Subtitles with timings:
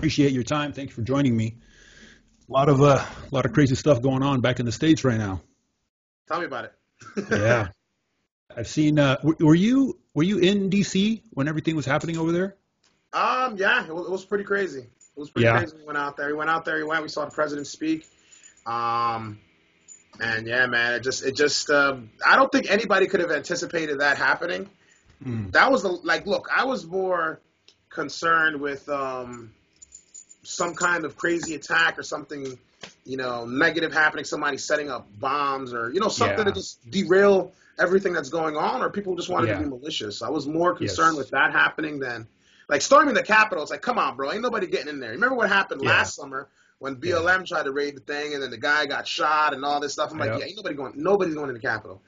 [0.00, 0.72] Appreciate your time.
[0.72, 1.58] Thank you for joining me.
[2.48, 5.04] A lot of uh, a lot of crazy stuff going on back in the states
[5.04, 5.42] right now.
[6.26, 6.72] Tell me about it.
[7.30, 7.68] yeah,
[8.56, 8.98] I've seen.
[8.98, 12.56] Uh, were you were you in DC when everything was happening over there?
[13.12, 14.80] Um, yeah, it was, it was pretty crazy.
[14.80, 15.58] It was pretty yeah.
[15.58, 15.76] crazy.
[15.76, 16.28] We went out there.
[16.28, 16.76] We went out there.
[16.76, 17.02] We went.
[17.02, 18.06] We saw the president speak.
[18.64, 19.38] Um,
[20.18, 24.00] and yeah, man, it just it just um, I don't think anybody could have anticipated
[24.00, 24.70] that happening.
[25.22, 25.52] Mm.
[25.52, 26.24] That was the like.
[26.24, 27.42] Look, I was more
[27.90, 29.52] concerned with um,
[30.42, 32.58] some kind of crazy attack or something,
[33.04, 34.24] you know, negative happening.
[34.24, 36.44] Somebody setting up bombs or you know something yeah.
[36.44, 39.58] to just derail everything that's going on, or people just wanted yeah.
[39.58, 40.22] to be malicious.
[40.22, 41.24] I was more concerned yes.
[41.24, 42.26] with that happening than
[42.68, 43.62] like storming the Capitol.
[43.62, 45.10] It's like, come on, bro, ain't nobody getting in there.
[45.10, 45.90] Remember what happened yeah.
[45.90, 49.54] last summer when BLM tried to raid the thing and then the guy got shot
[49.54, 50.10] and all this stuff.
[50.12, 52.00] I'm like, yeah, ain't nobody going, nobody's going in the Capitol.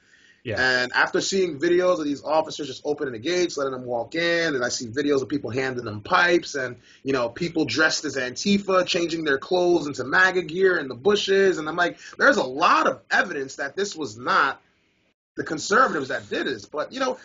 [0.43, 0.55] Yeah.
[0.59, 4.55] And after seeing videos of these officers just opening the gates, letting them walk in,
[4.55, 8.17] and I see videos of people handing them pipes, and you know people dressed as
[8.17, 12.43] Antifa changing their clothes into MAGA gear in the bushes, and I'm like, there's a
[12.43, 14.61] lot of evidence that this was not
[15.35, 17.17] the conservatives that did this, but you know,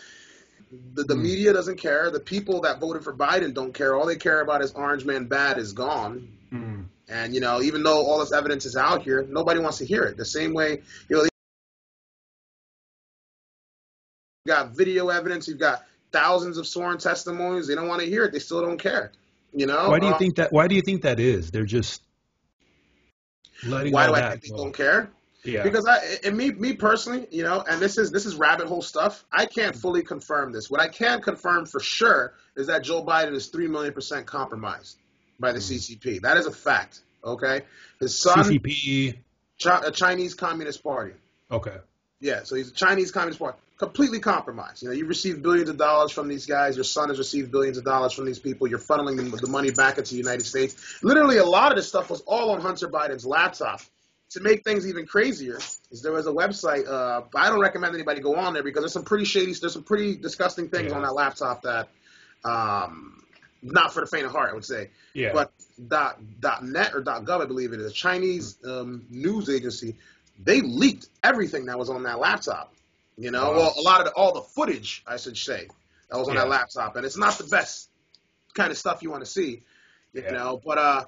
[0.93, 1.21] the, the mm.
[1.21, 2.09] media doesn't care.
[2.11, 3.95] The people that voted for Biden don't care.
[3.95, 6.29] All they care about is Orange Man Bad is gone.
[6.53, 6.85] Mm.
[7.09, 10.03] And you know, even though all this evidence is out here, nobody wants to hear
[10.03, 10.15] it.
[10.15, 11.28] The same way, you know,
[14.47, 17.67] got video evidence, you've got thousands of sworn testimonies.
[17.67, 18.31] They don't want to hear it.
[18.31, 19.11] They still don't care.
[19.53, 19.89] You know.
[19.89, 20.51] Why do you um, think that?
[20.51, 21.51] Why do you think that is?
[21.51, 22.01] They're just
[23.65, 23.93] letting.
[23.93, 25.11] Why do I think they don't care?
[25.43, 25.63] Yeah.
[25.63, 28.81] Because I, and me, me personally, you know, and this is this is rabbit hole
[28.81, 29.23] stuff.
[29.31, 30.69] I can't fully confirm this.
[30.69, 34.97] What I can confirm for sure is that Joe Biden is three million percent compromised
[35.39, 35.97] by the mm.
[35.97, 36.21] CCP.
[36.21, 37.01] That is a fact.
[37.23, 37.61] Okay,
[37.99, 39.17] his son, CCP,
[39.65, 41.13] a Chinese Communist Party.
[41.51, 41.77] Okay.
[42.21, 44.83] Yeah, so he's a Chinese Communist Party, completely compromised.
[44.83, 46.75] You know, you receive billions of dollars from these guys.
[46.75, 48.67] Your son has received billions of dollars from these people.
[48.67, 50.99] You're funneling the, the money back into the United States.
[51.01, 53.81] Literally, a lot of this stuff was all on Hunter Biden's laptop.
[54.33, 55.57] To make things even crazier,
[55.89, 56.87] is there was a website.
[56.87, 59.81] Uh, I don't recommend anybody go on there because there's some pretty shady, there's some
[59.81, 60.97] pretty disgusting things yeah.
[60.97, 61.89] on that laptop that
[62.45, 63.23] um,
[63.63, 64.91] not for the faint of heart, I would say.
[65.15, 65.31] Yeah.
[65.33, 65.51] But
[65.87, 69.95] dot dot net or dot gov, I believe it is a Chinese um, news agency.
[70.43, 72.71] They leaked everything that was on that laptop.
[73.19, 73.57] You know, wow.
[73.57, 75.67] well, a lot of the, all the footage, I should say,
[76.09, 76.41] that was on yeah.
[76.41, 77.89] that laptop, and it's not the best
[78.53, 79.63] kind of stuff you want to see.
[80.13, 80.31] You yeah.
[80.31, 81.05] know, but uh,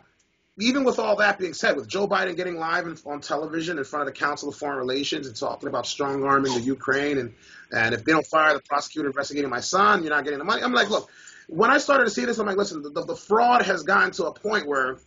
[0.59, 3.85] even with all that being said, with Joe Biden getting live in, on television in
[3.85, 7.33] front of the Council of Foreign Relations and talking about strong arming the Ukraine and
[7.71, 10.61] and if they don't fire the prosecutor investigating my son, you're not getting the money.
[10.61, 11.09] I'm like, look,
[11.47, 14.25] when I started to see this, I'm like, listen, the, the fraud has gotten to
[14.25, 14.97] a point where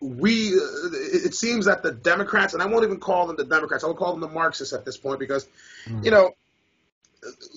[0.00, 0.60] we, uh,
[0.92, 3.94] it seems that the Democrats, and I won't even call them the Democrats, I will
[3.94, 5.46] call them the Marxists at this point because,
[5.86, 6.04] mm.
[6.04, 6.32] you know,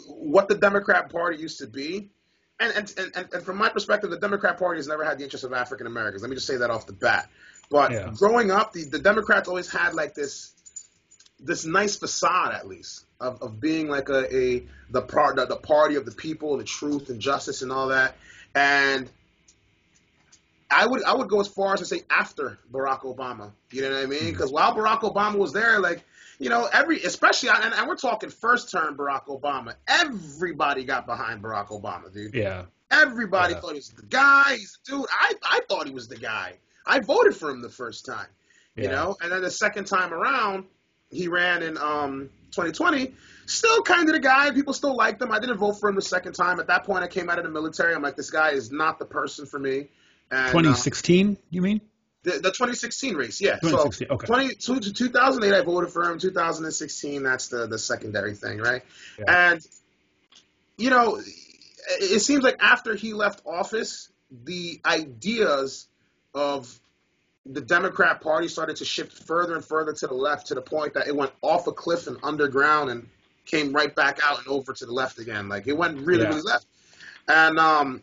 [0.08, 2.10] what the Democrat Party used to be,
[2.60, 5.44] and, and, and, and from my perspective, the Democrat Party has never had the interest
[5.44, 6.22] of African Americans.
[6.22, 7.30] Let me just say that off the bat.
[7.70, 8.12] But yeah.
[8.14, 10.54] growing up, the, the Democrats always had like this
[11.44, 15.56] this nice facade at least of, of being like a, a the part the, the
[15.56, 18.16] party of the people and the truth and justice and all that
[18.54, 19.10] and
[20.72, 23.92] I would I would go as far as to say after Barack Obama you know
[23.92, 24.56] what I mean because hmm.
[24.56, 26.04] while Barack Obama was there like
[26.40, 31.44] you know every especially and, and we're talking first term Barack Obama everybody got behind
[31.44, 33.60] Barack Obama dude yeah everybody yeah.
[33.60, 36.54] thought he was the guy He's, dude I I thought he was the guy
[36.86, 38.28] I voted for him the first time
[38.76, 38.92] you yeah.
[38.92, 40.66] know and then the second time around
[41.12, 43.14] he ran in um, 2020,
[43.46, 44.52] still kind of the guy.
[44.52, 45.32] People still liked him.
[45.32, 46.60] I didn't vote for him the second time.
[46.60, 47.94] At that point, I came out of the military.
[47.94, 49.90] I'm like, this guy is not the person for me.
[50.32, 51.82] And, 2016, uh, you mean?
[52.24, 53.58] The, the 2016 race, yeah.
[53.60, 54.28] 2016, so okay.
[54.28, 56.20] 20, 2008, I voted for him.
[56.20, 58.84] 2016, that's the, the secondary thing, right?
[59.20, 59.52] Yeah.
[59.52, 59.68] And,
[60.78, 61.20] you know,
[62.00, 65.88] it seems like after he left office, the ideas
[66.34, 66.80] of
[67.46, 70.94] the Democrat Party started to shift further and further to the left to the point
[70.94, 73.08] that it went off a cliff and underground and
[73.46, 75.50] came right back out and over to the left again.
[75.50, 76.30] Like it went really, yeah.
[76.30, 76.66] really left.
[77.28, 78.02] And um,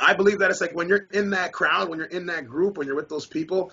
[0.00, 2.78] I believe that it's like when you're in that crowd, when you're in that group,
[2.78, 3.72] when you're with those people,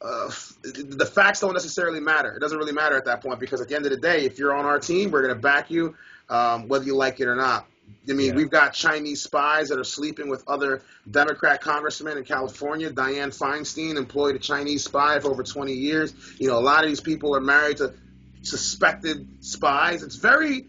[0.00, 0.30] uh,
[0.62, 2.34] the facts don't necessarily matter.
[2.34, 4.38] It doesn't really matter at that point because at the end of the day, if
[4.38, 5.94] you're on our team, we're going to back you,
[6.28, 7.66] um, whether you like it or not.
[8.08, 8.34] I mean, yeah.
[8.34, 12.90] we've got Chinese spies that are sleeping with other Democrat congressmen in California.
[12.90, 16.14] Dianne Feinstein employed a Chinese spy for over 20 years.
[16.38, 17.94] You know, a lot of these people are married to
[18.42, 20.02] suspected spies.
[20.02, 20.66] It's very,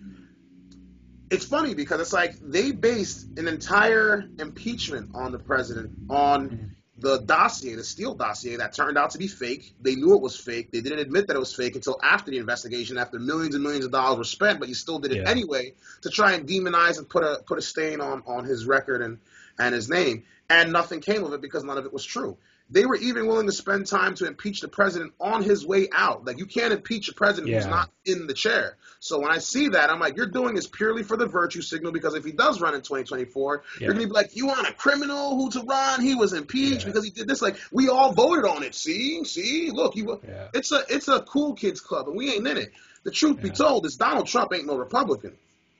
[1.34, 6.66] it's funny because it's like they based an entire impeachment on the president on mm-hmm
[7.04, 9.74] the dossier, the Steele dossier, that turned out to be fake.
[9.82, 10.72] They knew it was fake.
[10.72, 13.86] They didn't admit that it was fake until after the investigation, after millions and millions
[13.86, 14.60] of dollars were spent.
[14.60, 15.30] But you still did it yeah.
[15.30, 19.02] anyway to try and demonize and put a put a stain on on his record
[19.02, 19.20] and
[19.60, 20.24] and his name.
[20.50, 22.38] and nothing came of it because none of it was true.
[22.70, 26.26] They were even willing to spend time to impeach the president on his way out.
[26.26, 27.58] Like you can't impeach a president Yeah.
[27.58, 28.78] who's not in the chair.
[29.00, 31.92] So when I see that, I'm like, you're doing this purely for the virtue signal
[31.92, 33.86] because if he does run in 2024, Yeah.
[33.86, 36.02] you're gonna be like, you want a criminal who to run?
[36.02, 36.86] He was impeached Yeah.
[36.88, 37.42] because he did this.
[37.42, 38.74] Like we all voted on it.
[38.74, 40.20] See, see, look, you.
[40.54, 42.72] It's a it's a cool kids club, and we ain't in it.
[43.04, 45.34] The truth be told is Donald Trump ain't no Republican.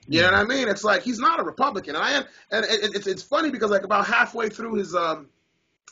[0.06, 0.68] You know what I mean?
[0.68, 3.50] It's like he's not a Republican, and I am, and it, it- it's it's funny
[3.50, 5.28] because like about halfway through his um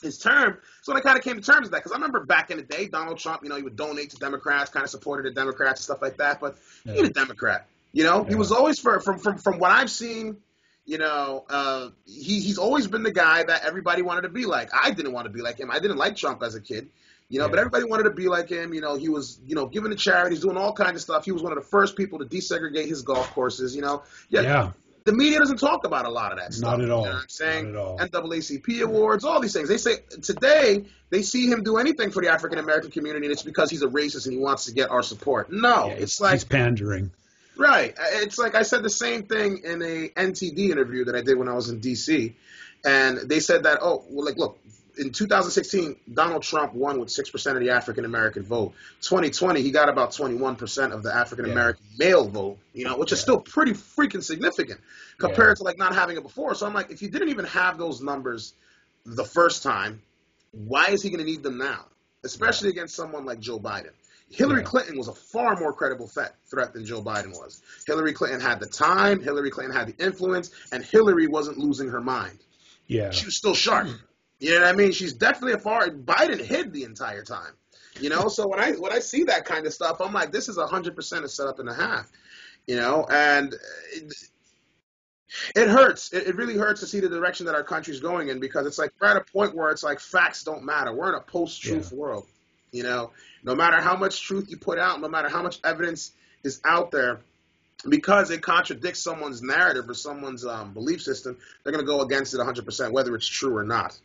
[0.03, 2.51] his term, so I kind of came to terms with that because I remember back
[2.51, 5.25] in the day, Donald Trump, you know, he would donate to Democrats, kind of supported
[5.25, 6.97] the Democrats and stuff like that, but he Yeah.
[6.97, 7.67] ain't a Democrat.
[7.93, 10.37] You know, he was always for from from from what I've seen.
[10.85, 14.69] You know, uh, he he's always been the guy that everybody wanted to be like.
[14.73, 15.71] I didn't want to be like him.
[15.71, 16.89] I didn't like Trump as a kid.
[17.29, 18.73] You know, but everybody wanted to be like him.
[18.73, 21.25] You know, he was, you know, giving to charities, doing all kinds of stuff.
[21.25, 23.75] He was one of the first people to desegregate his golf courses.
[23.75, 24.71] You know, yeah, Yeah.
[25.05, 26.77] The media doesn't talk about a lot of that stuff.
[26.77, 27.01] Not at all.
[27.01, 27.73] You know what I'm saying?
[27.73, 28.29] Not at all.
[28.29, 29.69] NAACP awards, all these things.
[29.69, 33.43] They say today they see him do anything for the African American community, and it's
[33.43, 35.51] because he's a racist and he wants to get our support.
[35.51, 37.11] No, Yeah, it's like he's pandering.
[37.55, 37.93] Right.
[38.13, 41.47] It's like I said the same thing in a NTD interview that I did when
[41.47, 42.33] I was in DC,
[42.83, 44.59] and they said that oh, well, like look,
[44.97, 48.73] in 2016, Donald Trump won with six percent of the African American vote.
[49.01, 52.57] 2020, he got about 21 percent of the African American male vote.
[52.73, 54.79] You know, which is still pretty freaking significant
[55.17, 56.55] compared to like not having it before.
[56.55, 58.53] So I'm like, if you didn't even have those numbers
[59.05, 60.01] the first time,
[60.51, 61.85] why is he going to need them now?
[62.23, 63.91] Especially against someone like Joe Biden.
[64.29, 64.65] Hillary Yeah.
[64.65, 67.61] Clinton was a far more credible threat, threat than Joe Biden was.
[67.85, 72.01] Hillary Clinton had the time, Hillary Clinton had the influence, and Hillary wasn't losing her
[72.01, 72.39] mind.
[72.87, 73.11] Yeah.
[73.11, 73.89] She was still sharp.
[74.43, 74.91] You know what I mean?
[74.91, 75.87] She's definitely a far.
[75.87, 77.53] Biden hid the entire time.
[78.01, 80.49] You know, so when I when I see that kind of stuff, I'm like, this
[80.49, 82.11] is hundred percent a setup and a half.
[82.67, 83.55] You know, and
[83.93, 84.13] it,
[85.55, 86.11] it hurts.
[86.11, 88.77] It, it really hurts to see the direction that our country's going in because it's
[88.77, 90.91] like we're at a point where it's like facts don't matter.
[90.93, 92.27] We're in a post-truth world.
[92.73, 93.11] You know,
[93.45, 96.11] no matter how much truth you put out, no matter how much evidence
[96.43, 97.21] is out there,
[97.87, 102.33] because it contradicts someone's narrative or someone's um, belief system, they're going to go against
[102.33, 103.97] it 100%, whether it's true or not.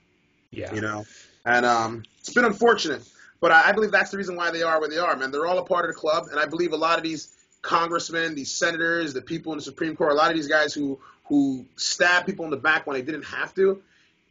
[0.50, 0.75] Yeah.
[0.75, 1.06] You know,
[1.45, 3.03] and um, it's been unfortunate,
[3.41, 5.31] but I, I believe that's the reason why they are where they are, man.
[5.31, 8.35] They're all a part of the club, and I believe a lot of these congressmen,
[8.35, 11.67] these senators, the people in the Supreme Court, a lot of these guys who who
[11.77, 13.83] stab people in the back when they didn't have to,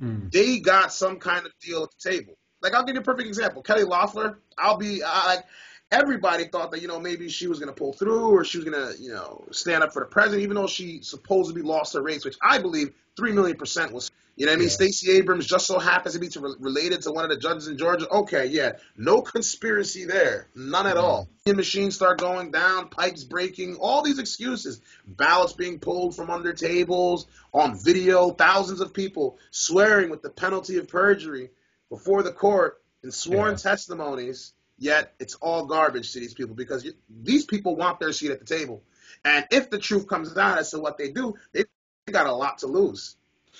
[0.02, 0.31] Mm.
[0.31, 2.38] they got some kind of deal at the table.
[2.62, 3.64] Like I'll give you a perfect example.
[3.64, 5.46] Kelly Loeffler, I'll be I, like
[5.92, 8.66] everybody thought that you know maybe she was going to pull through or she was
[8.66, 12.01] going to you know stand up for the president, even though she supposedly lost her
[12.01, 14.12] race, which I believe three million percent was.
[14.36, 14.68] You know what I mean?
[14.68, 14.74] Yeah.
[14.74, 17.75] Stacey Abrams just so happens to be to, related to one of the judges in
[17.75, 18.07] Georgia.
[18.07, 21.04] Okay, yeah, no conspiracy there, none at mm-hmm.
[21.04, 21.28] all.
[21.48, 27.25] Machines start going down, pipes breaking, all these excuses, ballots being pulled from under tables,
[27.51, 31.50] on video, thousands of people swearing with the penalty of perjury
[31.90, 33.56] before the court in sworn Yeah.
[33.56, 34.54] testimonies.
[34.80, 38.40] Yet it's all garbage to these people because you, these people want their seat at
[38.40, 38.84] the table.
[39.26, 41.66] And if the truth comes out as to what they do, they
[42.12, 43.16] got a lot to lose.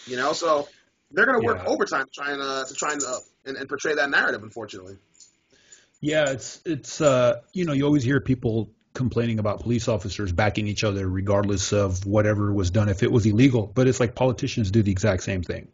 [0.06, 0.68] You know, so
[1.12, 1.66] they're going to work Yeah.
[1.66, 4.44] overtime trying to to try and, uh, and and portray that narrative.
[4.44, 4.98] Unfortunately,
[6.02, 10.68] Yeah, it's it's uh you know you always hear people complaining about police officers backing
[10.68, 14.72] each other regardless of whatever was done if it was illegal, but it's like politicians
[14.72, 15.68] do the exact same thing.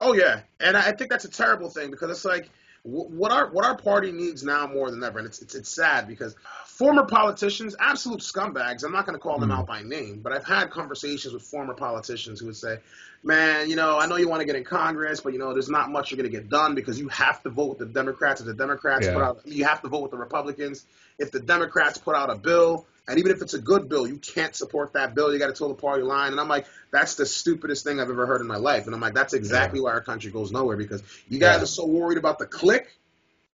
[0.00, 2.48] Oh yeah, and I think that's a terrible thing because it's like
[2.82, 6.08] what our what our party needs now more than ever, and it's it's, it's sad
[6.08, 6.34] because
[6.64, 8.84] former politicians, absolute scumbags.
[8.84, 9.58] I'm not going to call them Mm.
[9.58, 12.78] out by name, but I've had conversations with former politicians who would say,
[13.22, 15.68] "Man, you know, I know you want to get in Congress, but you know, there's
[15.68, 18.40] not much you're going to get done because you have to vote with the Democrats.
[18.40, 19.12] If the Democrats Yeah.
[19.12, 20.86] put out, you have to vote with the Republicans.
[21.18, 24.18] If the Democrats put out a bill." And even if it's a good bill, you
[24.18, 25.32] can't support that bill.
[25.32, 26.30] You got to toe the party line.
[26.30, 28.86] And I'm like, that's the stupidest thing I've ever heard in my life.
[28.86, 31.64] And I'm like, that's exactly why our country goes nowhere because you guys Yeah.
[31.64, 32.86] are so worried about the clique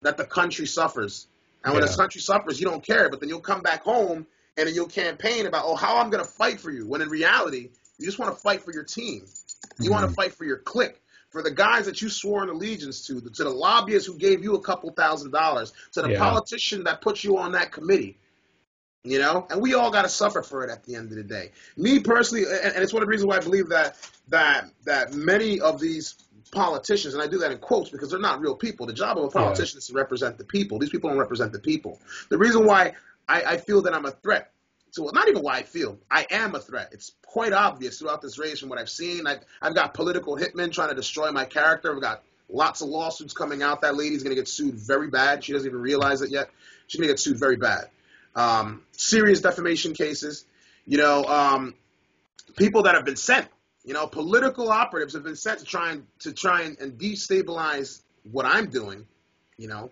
[0.01, 1.27] that the country suffers.
[1.63, 1.89] And when Yeah.
[1.89, 3.09] the country suffers, you don't care.
[3.09, 6.23] But then you'll come back home and then you'll campaign about, oh, how I'm going
[6.23, 6.85] to fight for you.
[6.85, 9.25] When in reality, you just want to fight for your team.
[9.79, 10.15] You want to mm-hmm.
[10.15, 11.01] fight for your clique.
[11.29, 14.55] For the guys that you swore an allegiance to, to the lobbyists who gave you
[14.55, 16.19] a couple thousand dollars, to the Yeah.
[16.19, 18.17] politician that put you on that committee.
[19.05, 21.23] You know, and we all got to suffer for it at the end of the
[21.23, 21.51] day.
[21.77, 23.97] Me personally, and, it's one of the reasons why I believe that
[24.29, 26.15] that that many of these
[26.51, 28.87] politicians, and I do that in quotes because they're not real people.
[28.87, 29.43] The job of a Yeah.
[29.45, 30.79] politician is to represent the people.
[30.79, 31.99] These people don't represent the people.
[32.29, 32.93] The reason why
[33.29, 34.51] I, I feel that I'm a threat
[34.95, 36.89] to not even why I feel I am a threat.
[36.91, 39.27] It's quite obvious throughout this race from what I've seen.
[39.27, 41.93] I've, I've got political hitmen trying to destroy my character.
[41.93, 43.81] I've got lots of lawsuits coming out.
[43.81, 45.43] That lady's going to get sued very bad.
[45.43, 46.49] She doesn't even realize it yet.
[46.87, 47.89] She's going to get sued very bad.
[48.35, 50.45] Um, serious defamation cases.
[50.85, 51.73] You know, um,
[52.57, 53.47] people that have been sent
[53.85, 58.01] You know, political operatives have been sent to try and to try and, and destabilize
[58.31, 59.05] what I'm doing.
[59.57, 59.91] You know,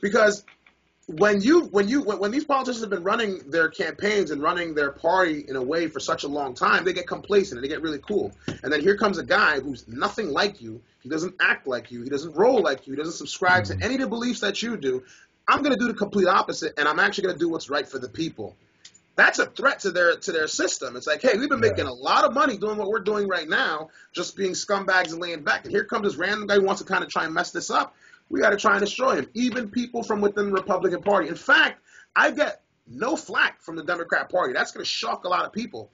[0.00, 0.44] because
[1.06, 4.74] when you when you when, when these politicians have been running their campaigns and running
[4.74, 7.68] their party in a way for such a long time, they get complacent and they
[7.68, 8.32] get really cool.
[8.64, 10.82] And then here comes a guy who's nothing like you.
[11.00, 12.02] He doesn't act like you.
[12.02, 12.94] He doesn't roll like you.
[12.94, 13.78] He doesn't subscribe mm-hmm.
[13.78, 15.04] to any of the beliefs that you do.
[15.50, 17.86] I'm going to do the complete opposite, and I'm actually going to do what's right
[17.86, 18.56] for the people.
[19.16, 20.96] That's a threat to their to their system.
[20.96, 23.48] It's like, hey, we've been making a lot of money doing what we're doing right
[23.48, 25.64] now, just being scumbags and laying back.
[25.64, 27.70] And here comes this random guy who wants to kind of try and mess this
[27.70, 27.94] up
[28.30, 29.28] we got to try and destroy him.
[29.34, 31.28] Even people from within the Republican Party.
[31.28, 31.82] In fact,
[32.16, 34.54] I get no flack from the Democrat Party.
[34.54, 35.90] That's going to shock a lot of people.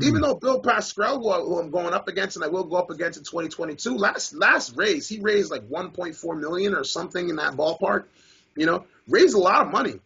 [0.00, 0.08] Mm-hmm.
[0.08, 3.18] Even though Bill Pascrell, who I'm going up against and I will go up against
[3.18, 8.04] in 2022, last last raise he raised like 1.4 million or something in that ballpark.
[8.56, 10.00] You know, raised a lot of money.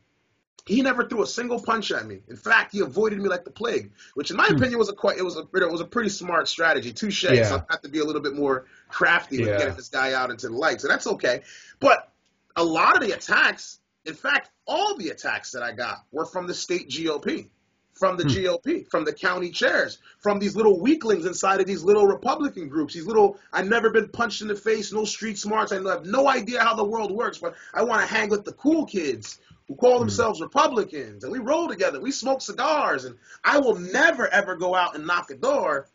[0.66, 2.22] He never threw a single punch at me.
[2.28, 4.56] In fact, he avoided me like the plague, which, in my hmm.
[4.56, 6.92] opinion, was a quite it was a it was a pretty smart strategy.
[6.92, 7.24] Touche.
[7.24, 7.44] Yeah.
[7.44, 9.58] So I have to be a little bit more crafty with yeah.
[9.58, 10.80] getting this guy out into the light.
[10.80, 11.42] So that's okay.
[11.78, 12.12] But
[12.56, 16.48] a lot of the attacks, in fact, all the attacks that I got were from
[16.48, 17.48] the state GOP,
[17.96, 18.28] from the hmm.
[18.28, 22.94] GOP, from the county chairs, from these little weaklings inside of these little Republican groups.
[22.94, 25.72] These little, I've never been punched in the face, no street smarts.
[25.72, 28.52] I have no idea how the world works, but I want to hang with the
[28.52, 30.00] cool kids who call hmm.
[30.00, 34.74] themselves Republicans, and we roll together, we smoke cigars, and I will never ever go
[34.74, 35.88] out and knock a door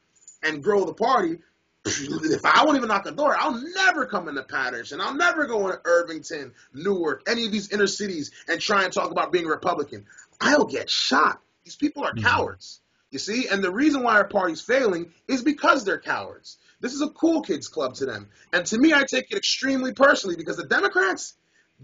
[0.44, 1.38] and grow the party.
[1.86, 5.02] If I won't even knock a door, I'll never come into Paterson.
[5.02, 9.12] I'll never go into Irvington, Newark, any of these inner cities and try and talk
[9.12, 10.06] about being Republican.
[10.40, 11.42] I'll get shot.
[11.64, 12.26] These people are mm-hmm.
[12.26, 12.82] cowards.
[13.12, 13.48] You see?
[13.48, 16.58] And the reason why our party's failing is because they're cowards.
[16.80, 18.30] This is a cool kids club to them.
[18.54, 21.36] And to me, I take it extremely personally because the Democrats,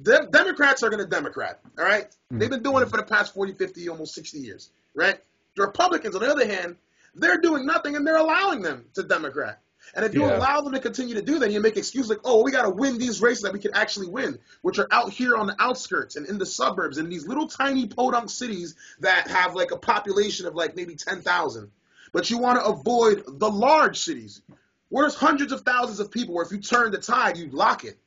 [0.01, 2.05] the Democrats are going to Democrat, all right?
[2.05, 2.39] mm-hmm.
[2.39, 5.19] They've been doing it for the past 40, 50, almost 60 years, right?
[5.55, 6.77] The Republicans, on the other hand,
[7.13, 9.59] they're doing nothing and they're allowing them to Democrat.
[9.95, 10.37] And if you yeah.
[10.37, 12.69] allow them to continue to do that, you make excuses like, oh, we got to
[12.69, 16.15] win these races that we can actually win, which are out here on the outskirts
[16.15, 20.45] and in the suburbs and these little tiny podunk cities that have like a population
[20.45, 21.71] of like maybe 10,000.
[22.11, 24.41] But you want to avoid the large cities
[24.89, 27.83] where there's hundreds of thousands of people where if you turn the tide, you lock
[27.83, 27.97] it.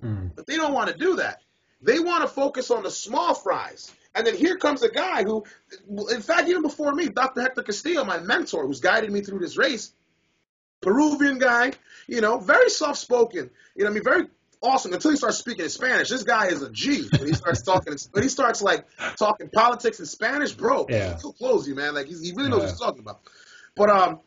[0.00, 0.34] Mm.
[0.34, 1.40] But they don't want to do that.
[1.80, 3.92] They want to focus on the small fries.
[4.14, 5.44] And then here comes a guy who,
[6.10, 7.40] in fact, even before me, Dr.
[7.40, 9.92] Hector Castillo, my mentor, who's guided me through this race,
[10.82, 11.72] Peruvian guy,
[12.06, 14.26] you know, very soft spoken, you know, I mean, very
[14.60, 16.08] awesome until he starts speaking in Spanish.
[16.08, 17.96] This guy is a G when he starts talking.
[18.12, 18.86] when he starts like
[19.16, 21.18] talking politics in Spanish, bro, yeah.
[21.20, 21.94] he'll close you, man.
[21.94, 22.64] Like he really knows yeah.
[22.64, 23.20] what he's talking about.
[23.74, 24.20] But um,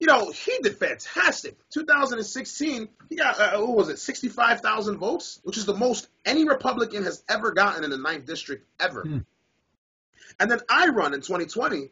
[0.00, 1.58] you know, he did fantastic.
[1.70, 7.04] 2016, he got, uh, what was it, 65,000 votes, which is the most any Republican
[7.04, 9.02] has ever gotten in the ninth district ever.
[9.02, 9.18] Hmm.
[10.40, 11.90] And then I run in 2020,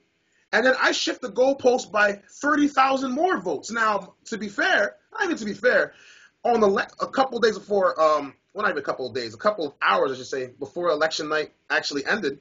[0.53, 3.71] and then I shift the goalpost by 30,000 more votes.
[3.71, 5.93] Now, to be fair, not even to be fair,
[6.45, 9.35] on the le- a couple days before, um, well, not even a couple of days,
[9.35, 12.41] a couple of hours, I should say, before election night actually ended,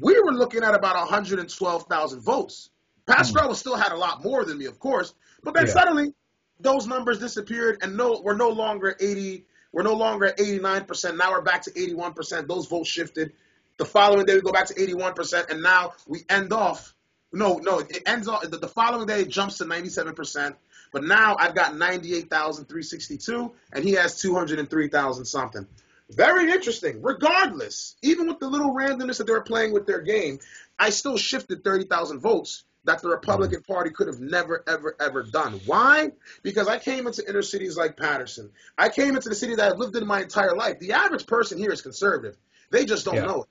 [0.00, 2.70] we were looking at about 112,000 votes.
[3.06, 5.72] Pascrell still had a lot more than me, of course, but then yeah.
[5.72, 6.14] suddenly
[6.60, 9.46] those numbers disappeared, and no, we're no longer 80.
[9.72, 11.16] We're no longer at 89%.
[11.16, 12.46] Now we're back to 81%.
[12.46, 13.32] Those votes shifted.
[13.78, 16.94] The following day we go back to 81%, and now we end off.
[17.32, 18.42] No, no, it ends off.
[18.42, 20.54] The, the following day it jumps to 97%.
[20.92, 25.66] But now I've got 98,362, and he has 203,000 something.
[26.10, 27.02] Very interesting.
[27.02, 30.40] Regardless, even with the little randomness that they were playing with their game,
[30.78, 33.72] I still shifted 30,000 votes that the Republican mm-hmm.
[33.72, 35.60] Party could have never, ever, ever done.
[35.66, 36.10] Why?
[36.42, 38.50] Because I came into inner cities like Paterson.
[38.76, 40.78] I came into the city that I've lived in my entire life.
[40.80, 42.36] The average person here is conservative.
[42.70, 43.26] They just don't yeah.
[43.26, 43.48] know it.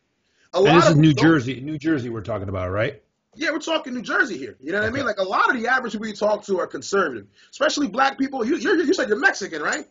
[0.53, 1.61] A and lot this is New Jersey.
[1.61, 3.01] New Jersey, we're talking about, right?
[3.39, 4.57] Yeah, we're talking New Jersey here.
[4.59, 4.93] You know what okay.
[4.93, 5.05] I mean?
[5.05, 8.45] Like a lot of the average people you talk to are conservative, especially black people.
[8.45, 9.85] You, you said you're Mexican, right?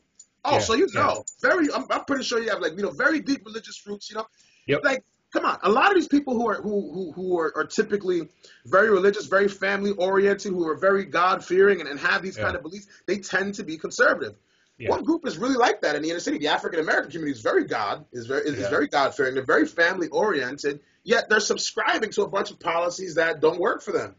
[0.44, 1.48] Oh, yeah, so you know, yeah.
[1.48, 1.72] very.
[1.72, 4.10] I'm, I'm pretty sure you have like you know very deep religious roots.
[4.10, 4.26] You know,
[4.66, 4.80] yep.
[4.84, 5.02] like
[5.32, 8.28] come on, a lot of these people who are who who, who are, are typically
[8.66, 12.44] very religious, very family oriented, who are very God fearing and, and have these yeah.
[12.44, 14.34] kind of beliefs, they tend to be conservative.
[14.78, 14.90] Yeah.
[14.90, 16.38] One group is really like that in the inner city.
[16.38, 18.70] The African American community is very God, is very is, yeah.
[18.70, 19.34] very God fearing.
[19.34, 23.82] They're very family oriented, yet they're subscribing to a bunch of policies that don't work
[23.82, 24.14] for them.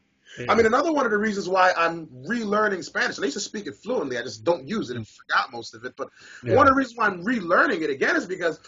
[0.48, 3.42] I mean, another one of the reasons why I'm relearning Spanish, and I used to
[3.42, 5.96] speak it fluently, I just don't use it and forgot most of it.
[5.98, 6.10] But
[6.44, 8.60] one of the reasons why I'm relearning it again is because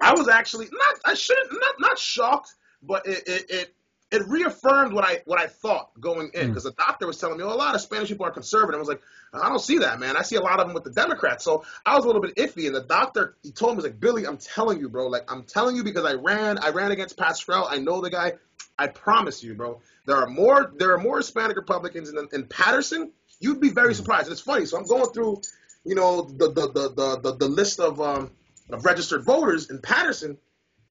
[0.00, 3.74] I was actually not I shouldn't not not shocked, but it, it, it
[4.10, 6.48] it reaffirmed what I what I thought going in Mm.
[6.48, 8.76] because the doctor was telling me oh, a lot of Spanish people are conservative.
[8.76, 9.02] I was like,
[9.34, 10.16] I don't see that, man.
[10.16, 11.44] I see a lot of them with the Democrats.
[11.44, 14.00] So I was a little bit iffy, and the doctor he told me was like,
[14.00, 15.08] Billy, I'm telling you, bro.
[15.08, 17.66] Like I'm telling you because I ran I ran against Pascrell.
[17.68, 18.34] I know the guy.
[18.78, 19.80] I promise you, bro.
[20.06, 23.12] There are more there are more Hispanic Republicans in, in Paterson.
[23.40, 24.24] You'd be very surprised.
[24.26, 24.64] And it's funny.
[24.66, 25.42] So I'm going through,
[25.84, 28.30] you know, the the the the, the, the list of um
[28.70, 30.38] of registered voters in Paterson.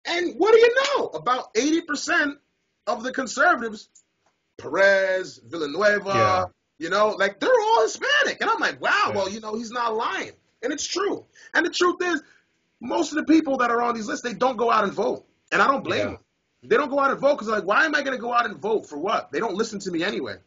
[0.06, 1.08] And what do you know?
[1.08, 2.38] About 80%
[2.88, 3.90] of the conservatives,
[4.58, 6.46] Perez, Villanueva, Yeah.
[6.80, 8.42] you know, like they're all Hispanic.
[8.42, 9.16] And I'm like, wow, Yeah.
[9.16, 10.32] well, you know, he's not lying.
[10.64, 11.26] And it's true.
[11.54, 12.24] And the truth is,
[12.82, 15.26] most of the people that are on these lists, they don't go out and vote.
[15.52, 16.06] And I don't blame Yeah.
[16.06, 16.18] them.
[16.64, 18.46] They don't go out and vote because, like, why am I going to go out
[18.46, 19.32] and vote for what?
[19.32, 20.38] They don't listen to me anyway.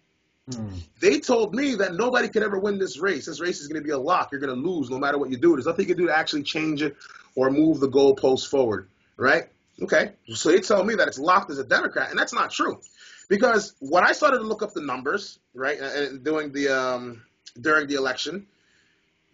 [0.53, 0.69] Hmm.
[1.01, 3.27] They told me that nobody could ever win this race.
[3.27, 4.33] This race is going to be a lock.
[4.33, 5.53] You're going to lose no matter what you do.
[5.55, 6.97] There's nothing you can do to actually change it
[7.37, 9.49] or move the goalpost forward, right?
[9.83, 10.13] Okay.
[10.35, 12.81] So they tell me that it's locked as a Democrat, and that's not true.
[13.29, 15.79] Because when I started to look up the numbers, right,
[16.23, 17.23] doing the um,
[17.61, 18.47] during the election,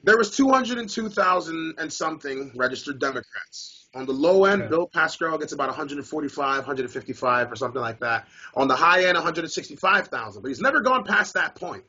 [0.05, 3.87] there was 202,000 and something registered Democrats.
[3.95, 4.69] On the low end, Okay.
[4.69, 8.29] Bill Pascrell gets about 145, 155, or something like that.
[8.55, 10.43] On the high end, 165,000.
[10.43, 11.85] But he's never gone past that point,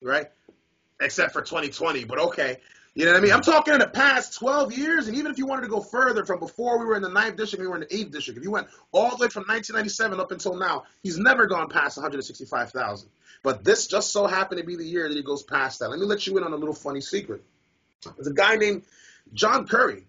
[0.00, 0.28] right?
[1.00, 2.04] Except for 2020.
[2.04, 2.58] But okay.
[2.98, 3.32] You know what I mean?
[3.32, 6.24] I'm talking in the past 12 years, and even if you wanted to go further
[6.24, 8.38] from before we were in the ninth district, we were in the eighth district.
[8.38, 11.96] If you went all the way from 1997 up until now, he's never gone past
[11.96, 13.08] 165,000.
[13.44, 15.90] But this just so happened to be the year that he goes past that.
[15.90, 17.44] Let me let you in on a little funny secret.
[18.16, 18.82] There's a guy named
[19.32, 20.02] John Currie.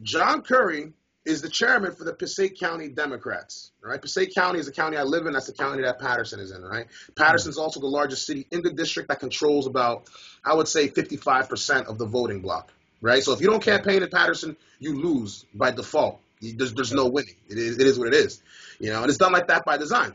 [0.00, 3.70] John Currie is the chairman for the Passaic County Democrats.
[3.80, 4.00] Right?
[4.00, 5.32] Passaic County is the county I live in.
[5.32, 6.62] That's the county that Paterson is in.
[6.62, 6.86] Right?
[7.14, 10.08] Paterson's also the largest city in the district that controls about,
[10.44, 12.72] I would say, 55% of the voting block.
[13.00, 13.22] Right?
[13.22, 16.20] So if you don't campaign in Paterson, you lose by default.
[16.40, 17.36] There's, there's no winning.
[17.48, 18.42] It is, it is what it is.
[18.80, 20.14] You know, and it's done like that by design.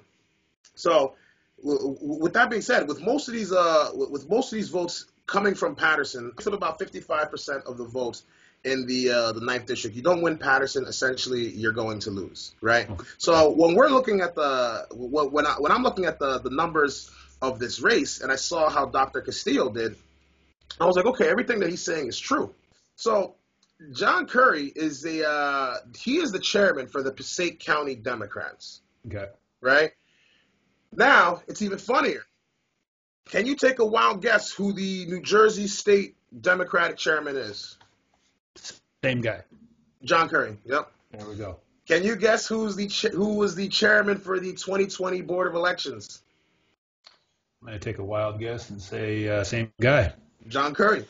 [0.75, 1.13] So,
[1.63, 5.05] with that being said, with most of these, uh, with with most of these votes
[5.25, 8.23] coming from Paterson, it's about 55% of the votes
[8.67, 9.95] in the uh, the ninth district.
[9.95, 12.89] You don't win Paterson, essentially, you're going to lose, right?
[13.17, 16.49] So when we're looking at the when when, I, when I'm looking at the the
[16.49, 17.09] numbers
[17.41, 19.21] of this race, and I saw how Dr.
[19.21, 19.95] Castillo did,
[20.79, 22.53] I was like, okay, everything that he's saying is true.
[22.95, 23.35] So
[23.93, 29.27] John Currie is the uh, he is the chairman for the Passaic County Democrats Okay.
[29.61, 29.91] right?
[30.95, 32.23] Now, it's even funnier.
[33.29, 37.76] Can you take a wild guess who the New Jersey State Democratic chairman is?
[39.07, 39.41] Same guy.
[40.03, 40.57] John Currie.
[40.65, 40.91] Yep.
[41.13, 41.55] There we go.
[41.87, 45.55] Can you guess who's the ch- who was the chairman for the 2020 Board of
[45.55, 46.23] Elections?
[47.61, 50.11] I'm gonna take a wild guess and say uh, same guy.
[50.49, 51.05] John Currie.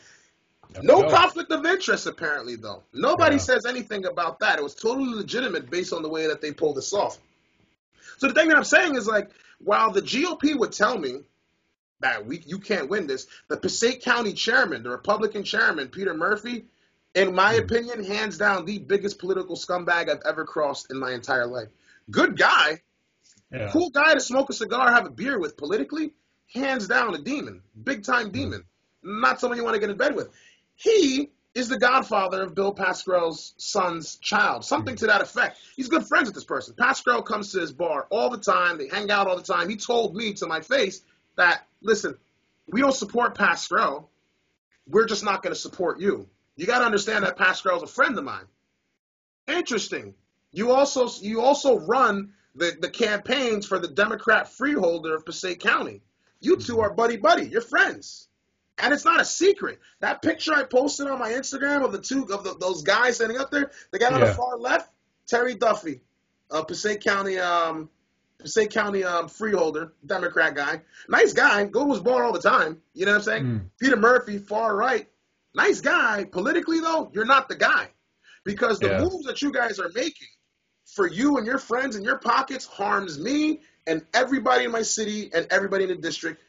[0.74, 2.84] There No conflict of interest, apparently, though.
[2.92, 3.40] Nobody Yeah.
[3.42, 4.60] says anything about that.
[4.60, 7.18] It was totally legitimate based on the way that they pulled this off.
[8.18, 11.22] So the thing that I'm saying is like, while the GOP would tell me
[11.98, 16.64] that we you can't win this, the Passaic County chairman, the Republican chairman, Peter Murphy,
[17.14, 21.46] in my opinion, hands down the biggest political scumbag I've ever crossed in my entire
[21.46, 21.68] life.
[22.10, 22.82] Good guy,
[23.50, 23.70] Yeah.
[23.72, 26.12] cool guy to smoke a cigar, have a beer with politically,
[26.52, 28.64] hands down a demon, big time demon,
[29.02, 30.28] not someone you want to get in bed with.
[30.74, 34.98] He is the godfather of Bill Pascrell's son's child, something mm.
[34.98, 35.58] to that effect.
[35.76, 36.74] He's good friends with this person.
[36.78, 38.78] Pascrell comes to his bar all the time.
[38.78, 39.68] They hang out all the time.
[39.68, 41.02] He told me to my face
[41.36, 42.16] that, listen,
[42.68, 44.08] we don't support Pascrell.
[44.86, 46.28] We're just not going to support you.
[46.58, 48.44] You got to understand that Pascrell's a friend of mine.
[49.46, 50.14] Interesting.
[50.50, 56.02] You also you also run the, the campaigns for the Democrat freeholder of Passaic County.
[56.40, 57.46] You two are buddy buddy.
[57.46, 58.26] You're friends,
[58.76, 59.78] and it's not a secret.
[60.00, 63.38] That picture I posted on my Instagram of the two of the, those guys standing
[63.38, 64.90] up there, the guy on the far left,
[65.28, 66.00] Terry Duffy,
[66.50, 67.88] of Passaic County, um,
[68.38, 72.78] Passaic County um, freeholder, Democrat guy, nice guy, go to his bar all the time.
[72.94, 73.44] You know what I'm saying?
[73.44, 73.60] Mm.
[73.78, 75.08] Peter Murphy, far right,
[75.54, 76.24] nice guy.
[76.24, 77.88] Politically though, you're not the guy
[78.44, 78.98] because the Yeah.
[78.98, 80.28] moves that you guys are making
[80.86, 85.30] for you and your friends and your pockets harms me and everybody in my city
[85.34, 86.42] and everybody in the district.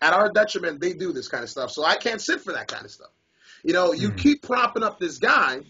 [0.00, 1.70] At our detriment, they do this kind of stuff.
[1.70, 3.10] So I can't sit for that kind of stuff.
[3.62, 4.18] You know, you Mhm.
[4.18, 5.60] keep propping up this guy.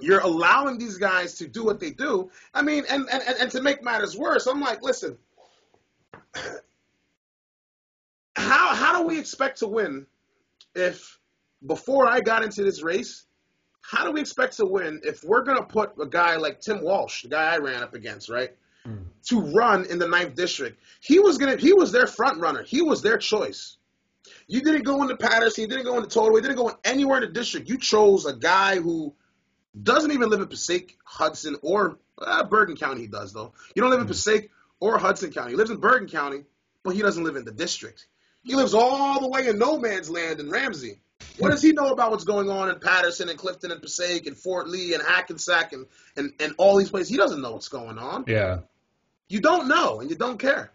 [0.00, 2.30] You're allowing these guys to do what they do.
[2.54, 5.18] I mean, and, and, and and to make matters worse, I'm like, listen,
[8.34, 10.06] how how do we expect to win
[10.74, 11.19] if
[11.66, 13.26] before I got into this race,
[13.82, 17.22] how do we expect to win if we're gonna put a guy like Tim Walsh,
[17.22, 18.50] the guy I ran up against, right,
[18.86, 19.04] Mm.
[19.28, 20.80] to run in the ninth district?
[21.00, 22.62] He was gonna he was their front runner.
[22.62, 23.76] He was their choice.
[24.46, 27.28] You didn't go into Paterson, you didn't go into Total, you didn't go anywhere in
[27.28, 27.68] the district.
[27.68, 29.14] You chose a guy who
[29.82, 33.02] doesn't even live in Passaic, Hudson, or uh, Bergen County.
[33.02, 33.52] He does though.
[33.74, 34.10] You don't live in Mm.
[34.10, 35.50] Passaic or Hudson County.
[35.52, 36.44] He lives in Bergen County,
[36.82, 38.06] but he doesn't live in the district.
[38.42, 41.00] He lives all the way in no man's land in Ramsey.
[41.38, 44.36] What does he know about what's going on in Paterson and Clifton and Passaic and
[44.36, 47.08] Fort Lee and Hackensack and, and, and all these places?
[47.08, 48.24] He doesn't know what's going on.
[48.26, 48.60] Yeah.
[49.28, 50.72] You don't know and you don't care.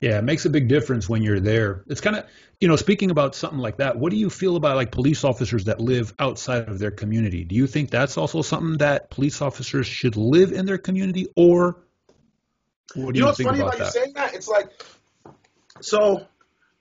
[0.00, 1.82] Yeah, it makes a big difference when you're there.
[1.88, 2.24] It's kind of,
[2.60, 5.64] you know, speaking about something like that, what do you feel about like police officers
[5.64, 7.44] that live outside of their community?
[7.44, 11.78] Do you think that's also something that police officers should live in their community or
[12.94, 14.34] what do You know you, what's think funny about about you saying that?
[14.34, 14.70] It's like,
[15.80, 16.26] so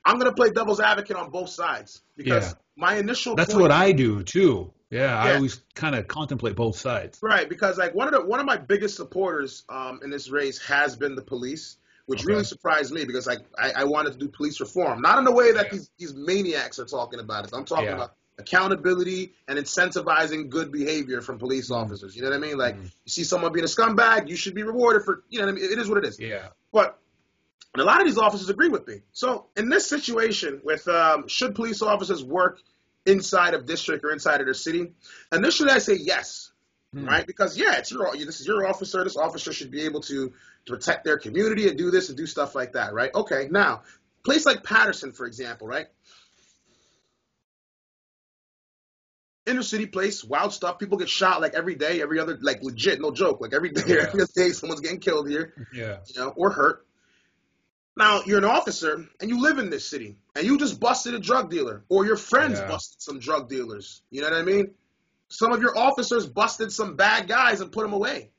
[0.07, 2.53] I'm going to play devil's advocate on both sides because Yeah.
[2.75, 4.73] my initial That's point- what I do too.
[4.89, 7.19] Yeah, I always kind of contemplate both sides.
[7.21, 10.59] Right, because like one of the one of my biggest supporters um, in this race
[10.59, 12.31] has been the police, which Okay.
[12.31, 15.33] really surprised me because like I, I wanted to do police reform, not in the
[15.33, 15.71] way that Yeah.
[15.73, 17.51] these these maniacs are talking about it.
[17.53, 17.95] I'm talking Yeah.
[17.95, 21.75] about accountability and incentivizing good behavior from police Mm.
[21.75, 22.15] officers.
[22.15, 22.57] You know what I mean?
[22.57, 22.83] Like Mm.
[22.83, 25.23] you see someone being a scumbag, you should be rewarded for.
[25.29, 25.71] You know what I mean?
[25.71, 26.19] It is what it is.
[26.19, 26.47] Yeah.
[26.71, 26.97] But
[27.77, 29.01] and a lot of these officers agree with me.
[29.11, 32.59] So in this situation, with um, should police officers work
[33.05, 34.93] inside of district or inside of their city,
[35.31, 36.51] initially I say yes,
[36.93, 37.05] Hmm.
[37.05, 37.27] right?
[37.27, 39.03] Because yeah, it's your this is your officer.
[39.03, 40.29] This officer should be able to,
[40.65, 43.13] to protect their community and do this and do stuff like that, right?
[43.13, 43.83] Okay, now
[44.25, 45.85] place like Paterson, for example, right?
[49.45, 50.79] Inner city place, wild stuff.
[50.79, 53.39] People get shot like every day, every other, like legit, no joke.
[53.39, 54.07] Like every day, Yeah.
[54.07, 55.97] every day, someone's getting killed here Yeah.
[56.07, 56.86] you know, or hurt.
[57.97, 61.19] Now you're an officer and you live in this city and you just busted a
[61.19, 62.67] drug dealer or your friends Yeah.
[62.67, 64.03] busted some drug dealers.
[64.11, 64.75] You know what I mean?
[65.29, 68.31] Some of your officers busted some bad guys and put them away.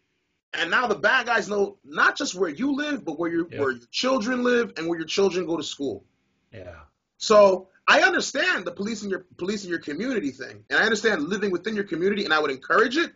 [0.54, 3.60] And now the bad guys know not just where you live, but where your Yeah.
[3.60, 6.04] where your children live and where your children go to school.
[6.52, 6.76] Yeah.
[7.18, 11.28] So I understand the police in your police in your community thing, and I understand
[11.28, 13.12] living within your community, and I would encourage it.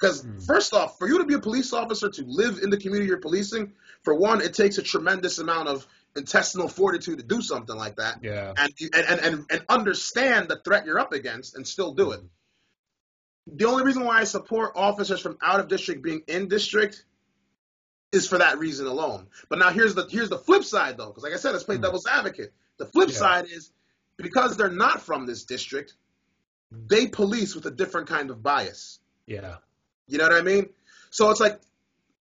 [0.00, 0.46] Because Mm.
[0.46, 3.18] first off, for you to be a police officer to live in the community you're
[3.18, 5.86] policing, for one, it takes a tremendous amount of
[6.16, 8.54] intestinal fortitude to do something like that, Yeah.
[8.56, 12.20] and and and and, and understand the threat you're up against, and still do it.
[13.46, 17.04] The only reason why I support officers from out of district being in district
[18.12, 19.28] is for that reason alone.
[19.48, 21.76] But now here's the here's the flip side though, because like I said, let's play
[21.76, 21.82] Hmm.
[21.82, 22.52] devil's advocate.
[22.78, 23.16] The flip Yeah.
[23.16, 23.70] side is
[24.16, 25.94] because they're not from this district,
[26.72, 28.98] they police with a different kind of bias.
[29.26, 29.58] Yeah.
[30.10, 30.68] You know what I mean?
[31.10, 31.60] So it's like,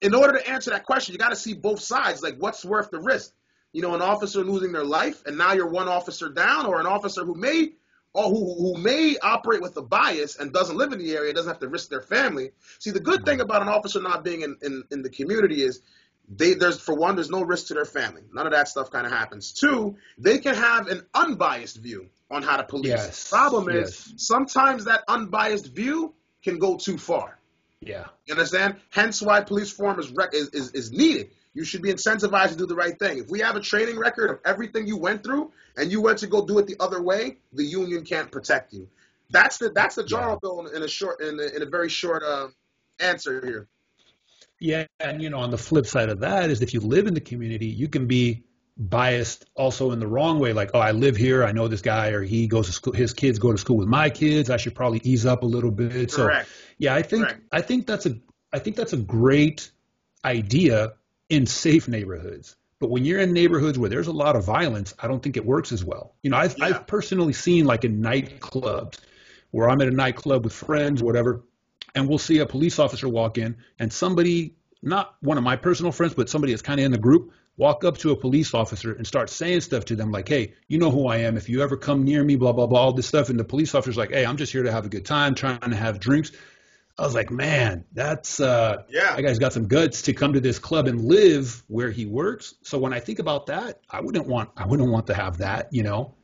[0.01, 2.23] in order to answer that question, you got to see both sides.
[2.23, 3.33] Like, what's worth the risk?
[3.73, 6.87] You know, an officer losing their life, and now you're one officer down, or an
[6.87, 7.73] officer who may,
[8.15, 11.51] or who who may operate with a bias and doesn't live in the area, doesn't
[11.51, 12.51] have to risk their family.
[12.79, 15.81] See, the good thing about an officer not being in, in, in the community is
[16.29, 18.23] they there's for one, there's no risk to their family.
[18.33, 19.53] None of that stuff kind of happens.
[19.53, 22.89] Two, they can have an unbiased view on how to police.
[22.89, 23.29] Yes.
[23.29, 24.13] Problem is, Yes.
[24.17, 27.37] sometimes that unbiased view can go too far.
[27.81, 28.07] Yeah.
[28.27, 28.77] You understand?
[28.91, 31.31] Hence why police reform is, rec- is, is, is needed.
[31.55, 33.19] You should be incentivized to do the right thing.
[33.19, 36.27] If we have a training record of everything you went through and you went to
[36.27, 38.89] go do it the other way, the union can't protect you.
[39.31, 41.89] That's the that's the general bill in, in a short in a, in a very
[41.89, 42.49] short uh,
[42.99, 43.69] answer here.
[44.59, 47.15] Yeah, and you know, on the flip side of that is if you live in
[47.15, 48.45] the community, you can be
[48.77, 50.53] biased also in the wrong way.
[50.53, 53.13] Like, oh, I live here, I know this guy, or he goes to school, his
[53.13, 54.51] kids go to school with my kids.
[54.51, 56.11] I should probably ease up a little bit.
[56.11, 56.49] So, Correct.
[56.81, 57.43] Yeah, I think Correct.
[57.53, 58.17] I think that's a
[58.53, 59.71] I think that's a great
[60.25, 60.95] idea
[61.29, 62.57] in safe neighborhoods.
[62.81, 65.45] But when you're in neighborhoods where there's a lot of violence, I don't think it
[65.45, 66.15] works as well.
[66.23, 66.65] You know, I've Yeah.
[66.65, 68.99] I've personally seen like in nightclubs
[69.51, 71.45] where I'm at a nightclub with friends, whatever,
[71.95, 75.93] and we'll see a police officer walk in and somebody, not one of my personal
[75.93, 78.95] friends, but somebody that's kind of in the group, walk up to a police officer
[78.95, 81.37] and start saying stuff to them like, hey, you know who I am.
[81.37, 83.29] If you ever come near me, blah, blah, blah, all this stuff.
[83.29, 85.59] And the police officer's like, hey, I'm just here to have a good time, trying
[85.59, 86.33] to have drinks.
[87.01, 89.17] I was like, man, that's uh, Yeah.
[89.17, 92.55] that guy's got some guts to come to this club and live where he works.
[92.63, 95.73] So when I think about that, I wouldn't want I wouldn't want to have that,
[95.73, 96.15] you know.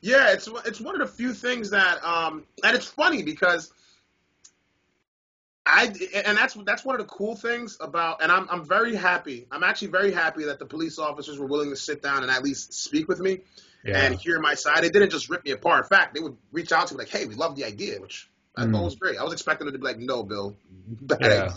[0.00, 3.70] Yeah, it's it's one of the few things that um and it's funny because
[5.66, 9.46] I and that's that's one of the cool things about and I'm I'm very happy.
[9.52, 12.42] I'm actually very happy that the police officers were willing to sit down and at
[12.42, 13.40] least speak with me
[13.84, 14.82] and hear my side.
[14.82, 15.84] They didn't just rip me apart.
[15.84, 18.30] In fact, they would reach out to me like, "Hey, we love the idea," which
[18.56, 18.72] I Mm.
[18.72, 19.18] thought was great.
[19.18, 21.54] I was expecting it to be like, "No, Bill, bad Yeah.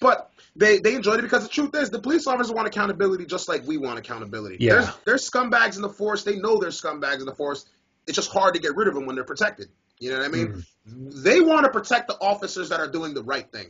[0.00, 3.48] But they they enjoyed it because the truth is the police officers want accountability just
[3.48, 4.56] like we want accountability.
[4.60, 4.74] Yeah.
[4.74, 6.22] There's there's scumbags in the force.
[6.24, 7.64] They know there's scumbags in the force.
[8.06, 9.68] It's just hard to get rid of them when they're protected.
[9.98, 10.64] You know what I mean?
[10.86, 13.68] They want to protect the officers that are doing the right thing.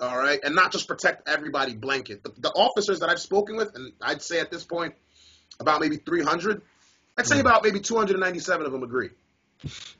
[0.00, 2.22] All right, and not just protect everybody blanket.
[2.24, 4.94] The, the officers that I've spoken with, and I'd say at this point
[5.60, 6.62] about maybe 300.
[7.16, 7.40] I'd say Mm.
[7.40, 9.10] about maybe 297 of them agree.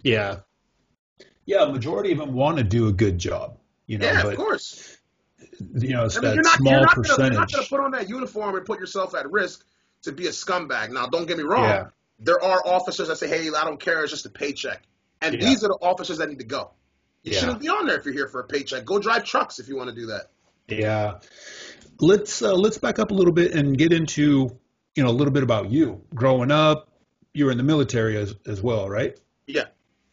[0.03, 0.40] Yeah.
[1.46, 4.38] Yeah, majority of them want to do a good job, you know, yeah, but of
[4.38, 4.96] course.
[5.76, 7.16] you know, it's I mean, that you're not, small you're not percentage.
[7.18, 9.64] Gonna, you're not going to put on that uniform and put yourself at risk
[10.02, 10.90] to be a scumbag.
[10.90, 11.64] Now, don't get me wrong.
[11.64, 11.87] Yeah.
[12.18, 14.02] There are officers that say, "Hey, I don't care.
[14.02, 14.83] It's just a paycheck,"
[15.20, 15.40] and Yeah.
[15.48, 16.70] these are the officers that need to go.
[17.22, 17.40] You Yeah.
[17.40, 18.85] shouldn't be on there if you're here for a paycheck.
[18.85, 20.30] Go drive trucks if you want to do that.
[20.68, 21.18] Yeah.
[22.00, 24.57] Let's uh, let's back up a little bit and get into
[24.94, 26.88] you know a little bit about you growing up.
[27.33, 29.18] You were in the military as as well, right?
[29.46, 29.64] Yeah.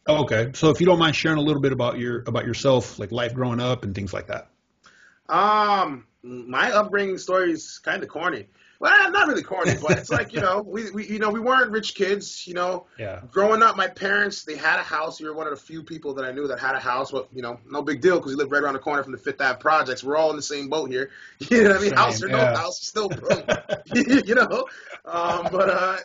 [0.08, 0.50] Okay.
[0.54, 3.34] So if you don't mind sharing a little bit about your about yourself, like life
[3.34, 4.48] growing up and things like that.
[5.28, 8.48] Um, my upbringing story is kind of corny.
[8.80, 11.70] Well, not really corny, but it's like you know, we, we you know we weren't
[11.70, 12.48] rich kids.
[12.48, 13.20] You know, Yeah.
[13.30, 15.20] growing up, my parents they had a house.
[15.20, 17.12] You were one of the few people that I knew that had a house.
[17.12, 19.18] But you know, no big deal because we lived right around the corner from the
[19.18, 20.02] Fifth Ave projects.
[20.02, 21.10] We're all in the same boat here.
[21.50, 21.90] You know what I mean?
[21.90, 23.48] Same, house or no house, still broke.
[23.94, 24.66] you know,
[25.04, 25.96] um, but uh,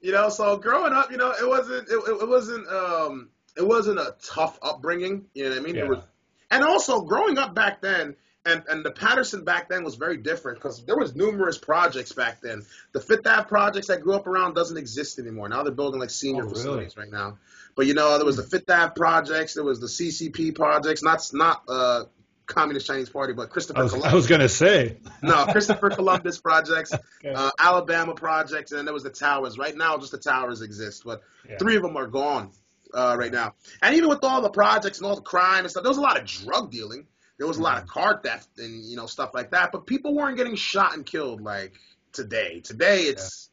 [0.00, 3.98] you know, so growing up, you know, it wasn't it, it wasn't um, it wasn't
[3.98, 5.26] a tough upbringing.
[5.34, 5.74] You know what I mean?
[5.76, 5.84] Yeah.
[5.88, 6.04] Was,
[6.50, 8.16] and also growing up back then.
[8.46, 12.40] And, and the Paterson back then was very different because there was numerous projects back
[12.40, 12.62] then.
[12.92, 15.50] The Fifth Ave projects I grew up around doesn't exist anymore.
[15.50, 16.54] Now they're building like senior Oh, really?
[16.54, 17.36] facilities right now.
[17.76, 21.20] But you know, there was the Fifth Ave projects, there was the CCP projects, not
[21.34, 22.04] not uh,
[22.46, 24.96] Communist Chinese Party, but I Christopher was, I was gonna say.
[25.22, 26.92] no, Christopher Columbus projects,
[27.24, 27.34] Okay.
[27.34, 29.58] uh, Alabama projects, and then there was the towers.
[29.58, 31.58] Right now, just the towers exist, but Yeah.
[31.58, 32.52] three of them are gone
[32.94, 33.54] uh, right now.
[33.82, 36.02] And even with all the projects and all the crime and stuff, there was a
[36.02, 37.06] lot of drug dealing.
[37.38, 39.72] There was a lot of car theft and you know stuff like that.
[39.72, 41.72] But people weren't getting shot and killed like
[42.12, 42.60] today.
[42.60, 43.48] Today, it's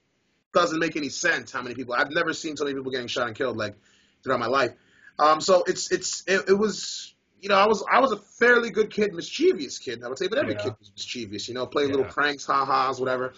[0.53, 1.93] doesn't make any sense how many people.
[1.93, 3.75] I've never seen so many people getting shot and killed like
[4.23, 4.71] throughout my life.
[5.19, 8.71] Um, so it's it's it, it was you know I was I was a fairly
[8.71, 10.63] good kid, mischievous kid I would say, but every Yeah.
[10.63, 11.47] kid was mischievous.
[11.47, 12.11] You know, playing little Yeah.
[12.11, 13.33] pranks, ha ha's, whatever.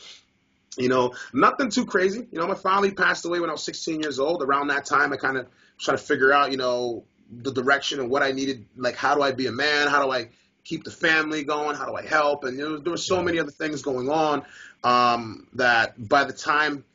[0.79, 2.25] You know, nothing too crazy.
[2.31, 4.41] You know, my family passed away when I was 16 years old.
[4.41, 8.09] Around that time, I kind of trying to figure out, you know, the direction and
[8.09, 8.65] what I needed.
[8.77, 9.89] Like, how do I be a man?
[9.89, 10.29] How do I
[10.63, 11.75] keep the family going?
[11.75, 12.45] How do I help?
[12.45, 13.23] And you know, there were so Yeah.
[13.23, 14.45] many other things going on
[14.83, 16.85] um, that by the time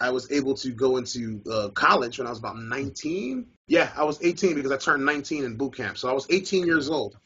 [0.00, 3.46] I was able to go into uh, college when I was about 19.
[3.66, 5.98] Yeah, I was 18 because I turned 19 in boot camp.
[5.98, 7.16] So I was 18 years old.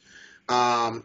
[0.48, 1.04] Um,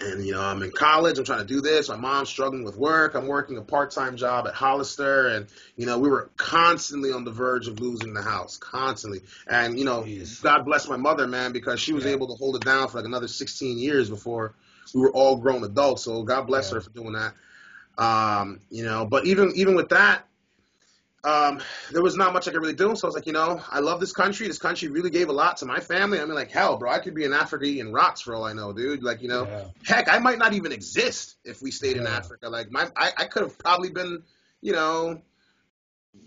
[0.00, 1.18] and you know, I'm in college.
[1.18, 1.88] I'm trying to do this.
[1.88, 3.14] My mom's struggling with work.
[3.14, 7.30] I'm working a part-time job at Hollister, and you know, we were constantly on the
[7.30, 9.22] verge of losing the house, constantly.
[9.46, 10.42] And you know, Jeez.
[10.42, 12.12] God bless my mother, man, because she was Yeah.
[12.12, 14.54] able to hold it down for like another 16 years before
[14.94, 16.02] we were all grown adults.
[16.04, 16.76] So God bless Yeah.
[16.76, 17.34] her for doing that.
[17.98, 20.27] Um, you know, but even even with that,
[21.24, 21.60] um,
[21.92, 22.94] there was not much I could really do.
[22.94, 24.46] So I was like, you know, I love this country.
[24.46, 26.20] This country really gave a lot to my family.
[26.20, 28.52] I mean, like, hell, bro, I could be in Africa eating rocks for all I
[28.52, 29.02] know, dude.
[29.02, 29.64] Like, you know, Yeah.
[29.84, 32.48] heck, I might not even exist if we stayed in Africa.
[32.48, 34.22] Like, my, I, I could have probably been,
[34.60, 35.20] you know,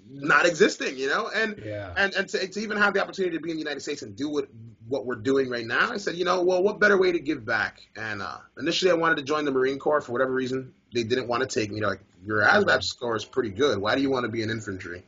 [0.10, 1.93] not existing, you know, and Yeah.
[1.95, 4.15] and and to, to even have the opportunity to be in the United States and
[4.15, 4.47] do what
[4.88, 7.45] what we're doing right now, I said, you know, well, what better way to give
[7.45, 7.82] back?
[7.95, 10.73] And uh, initially, I wanted to join the Marine Corps for whatever reason.
[10.93, 11.80] They didn't want to take me.
[11.80, 13.77] They're like, your ASVAB score is pretty good.
[13.80, 15.04] Why do you want to be in infantry?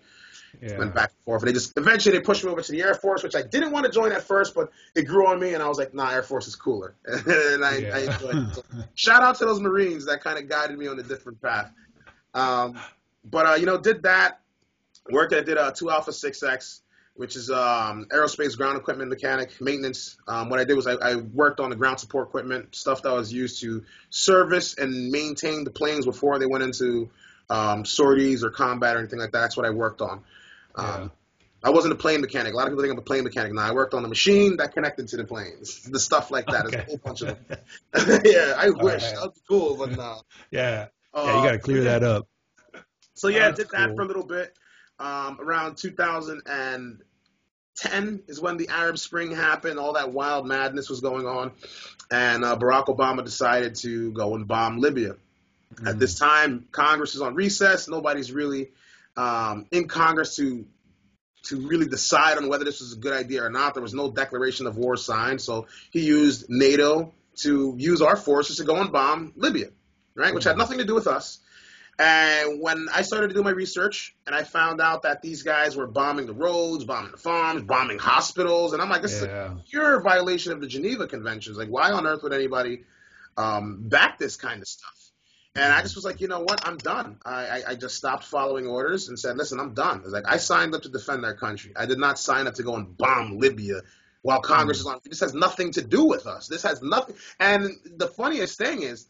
[0.62, 0.78] Yeah.
[0.78, 1.42] Went back and forth.
[1.42, 3.72] And They just eventually they pushed me over to the Air Force, which I didn't
[3.72, 6.12] want to join at first, but it grew on me, and I was like, nah,
[6.12, 8.56] Air Force is cooler, and I, I enjoyed it.
[8.56, 11.72] So, shout out to those Marines that kind of guided me on a different path.
[12.34, 12.80] Um,
[13.26, 14.42] but uh, you know, did that
[15.10, 15.34] work.
[15.34, 16.82] I did uh, two Alpha Six X,
[17.16, 20.18] which is um, aerospace ground equipment mechanic maintenance.
[20.28, 23.14] Um, what I did was I, I worked on the ground support equipment stuff that
[23.14, 27.12] was used to service and maintain the planes before they went into
[27.50, 29.42] um, sorties or combat or anything like that.
[29.42, 30.24] That's what I worked on.
[30.76, 31.08] Um, Yeah.
[31.66, 32.52] I wasn't a plane mechanic.
[32.52, 33.54] A lot of people think I'm a plane mechanic.
[33.54, 36.70] Now I worked on the machine that connected to the planes, the stuff like that.
[36.70, 37.60] There's a whole bunch of them.
[38.26, 39.16] yeah, I wish right.
[39.16, 40.24] that be cool, but no.
[40.52, 40.88] Yeah.
[41.14, 41.38] Uh, Yeah.
[41.38, 42.28] You got to clear that up.
[43.14, 43.96] So yeah, I did that cool.
[43.96, 44.58] for a little bit.
[45.00, 49.80] Um, around 2010 is when the Arab Spring happened.
[49.80, 51.52] All that wild madness was going on,
[52.12, 55.16] and uh, Barack Obama decided to go and bomb Libya.
[55.86, 57.88] At this time, Congress is on recess.
[57.88, 58.72] Nobody's really
[59.18, 60.66] um, in Congress to
[61.44, 63.74] to really decide on whether this was a good idea or not.
[63.74, 68.58] There was no declaration of war signed, so he used NATO to use our forces
[68.58, 69.68] to go and bomb Libya,
[70.16, 70.34] right?
[70.34, 71.40] Which had nothing to do with us.
[72.00, 75.76] And when I started to do my research, and I found out that these guys
[75.76, 79.58] were bombing the roads, bombing the farms, bombing hospitals, and I'm like, this is a
[79.70, 81.56] pure violation of the Geneva Conventions.
[81.56, 82.84] Like, why on earth would anybody
[83.38, 84.90] um, back this kind of stuff?
[85.56, 86.68] And I just was like, you know what?
[86.68, 87.18] I'm done.
[87.24, 90.02] I, I, I just stopped following orders and said, listen, I'm done.
[90.04, 91.74] It's like I signed up to defend our country.
[91.76, 93.82] I did not sign up to go and bomb Libya
[94.24, 95.00] while Congress is on.
[95.06, 96.48] This has nothing to do with us.
[96.48, 97.18] This has nothing.
[97.40, 99.06] And the funniest thing is,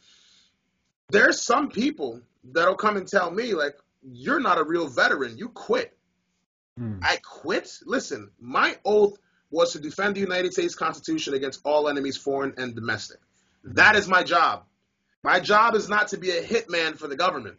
[1.10, 5.38] there's some people that'll come and tell me like, you're not a real veteran.
[5.38, 5.98] You quit.
[6.78, 7.00] Hmm.
[7.02, 7.70] I quit.
[7.86, 9.18] Listen, my oath
[9.52, 13.20] was to defend the United States Constitution against all enemies, foreign and domestic.
[13.64, 14.64] That is my job.
[15.24, 17.58] My job is not to be a hitman for the government,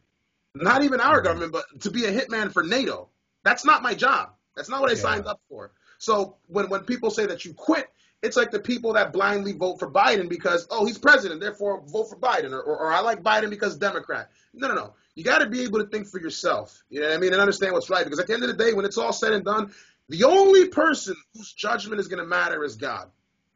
[0.55, 1.25] not even our Mm-hmm.
[1.25, 3.09] government, but to be a hitman for NATO.
[3.43, 4.31] That's not my job.
[4.57, 5.01] That's not what I Yeah.
[5.01, 5.73] signed up for.
[5.99, 7.89] So when, when people say that you quit,
[8.25, 12.09] it's like the people that blindly vote for Biden because, oh, he's president, therefore vote
[12.09, 14.31] for Biden, or, or, or I like Biden because Democrat.
[14.55, 14.95] No, no, no.
[15.15, 17.41] You got to be able to think for yourself, you know what I mean, and
[17.41, 18.03] understand what's right.
[18.03, 19.73] Because at the end of the day, when it's all said and done,
[20.09, 23.11] the only person whose judgment is going to matter is God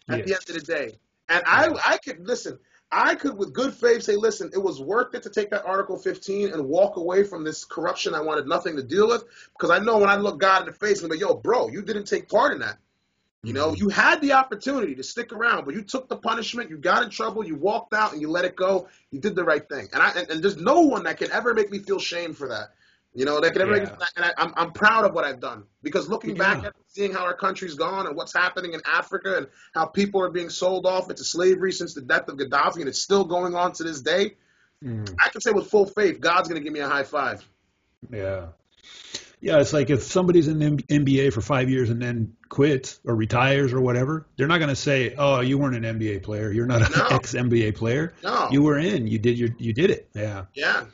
[0.08, 0.98] at the end of the day.
[1.28, 2.58] And I, I could listen.
[2.90, 5.98] I could, with good faith, say, listen, it was worth it to take that Article
[5.98, 9.78] 15 and walk away from this corruption I wanted nothing to deal with, because I
[9.78, 12.30] know when I look God in the face and be, yo, bro, you didn't take
[12.30, 12.78] part in that.
[13.44, 16.70] You know, you had the opportunity to stick around, but you took the punishment.
[16.70, 17.46] You got in trouble.
[17.46, 18.88] You walked out and you let it go.
[19.12, 19.88] You did the right thing.
[19.92, 22.48] And I and, and there's no one that can ever make me feel shame for
[22.48, 22.70] that.
[23.14, 23.76] You know, that can ever.
[23.76, 23.82] Yeah.
[23.84, 26.68] Make me, and I, I'm I'm proud of what I've done because looking back Yeah.
[26.68, 30.30] at seeing how our country's gone and what's happening in Africa and how people are
[30.30, 33.72] being sold off into slavery since the death of Gaddafi and it's still going on
[33.74, 34.34] to this day,
[34.84, 35.12] Mm.
[35.24, 37.44] I can say with full faith, God's gonna give me a high five.
[38.12, 38.46] Yeah.
[39.40, 43.14] Yeah, it's like if somebody's in the NBA for five years and then quits or
[43.14, 46.50] retires or whatever, they're not going to say, "Oh, you weren't an NBA player.
[46.50, 47.06] You're not an No.
[47.16, 48.14] ex NBA player.
[48.24, 48.48] No.
[48.50, 49.06] You were in.
[49.06, 49.50] You did your.
[49.58, 50.08] You did it.
[50.14, 50.46] Yeah.
[50.54, 50.84] Yeah.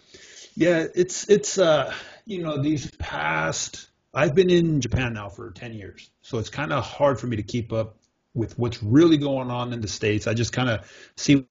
[0.57, 0.87] Yeah.
[0.94, 1.94] It's it's uh
[2.26, 3.88] you know these past.
[4.12, 7.37] I've been in Japan now for ten years, so it's kind of hard for me
[7.37, 7.96] to keep up
[8.35, 10.26] with what's really going on in the states.
[10.26, 11.46] I just kind of see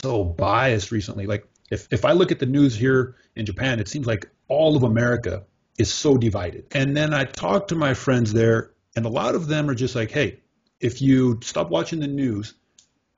[0.00, 1.26] so biased recently.
[1.26, 4.76] Like if if I look at the news here in Japan, it seems like all
[4.76, 5.44] of America
[5.78, 6.66] is so divided.
[6.72, 9.94] And then I talk to my friends there, and a lot of them are just
[9.94, 10.40] like, hey,
[10.80, 12.54] if you stop watching the news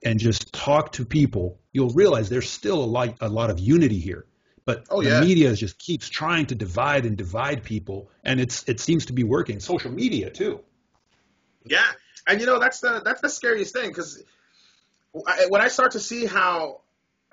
[0.05, 3.99] and just talk to people, you'll realize there's still a lot a lot of unity
[3.99, 4.25] here.
[4.65, 5.21] But Oh, the yeah.
[5.21, 9.25] media just keeps trying to divide and divide people, and it's it seems to be
[9.25, 9.59] working.
[9.61, 10.61] Social media too.
[11.65, 11.85] Yeah,
[12.29, 14.23] and you know that's the that's the scariest thing because
[15.49, 16.84] when I start to see how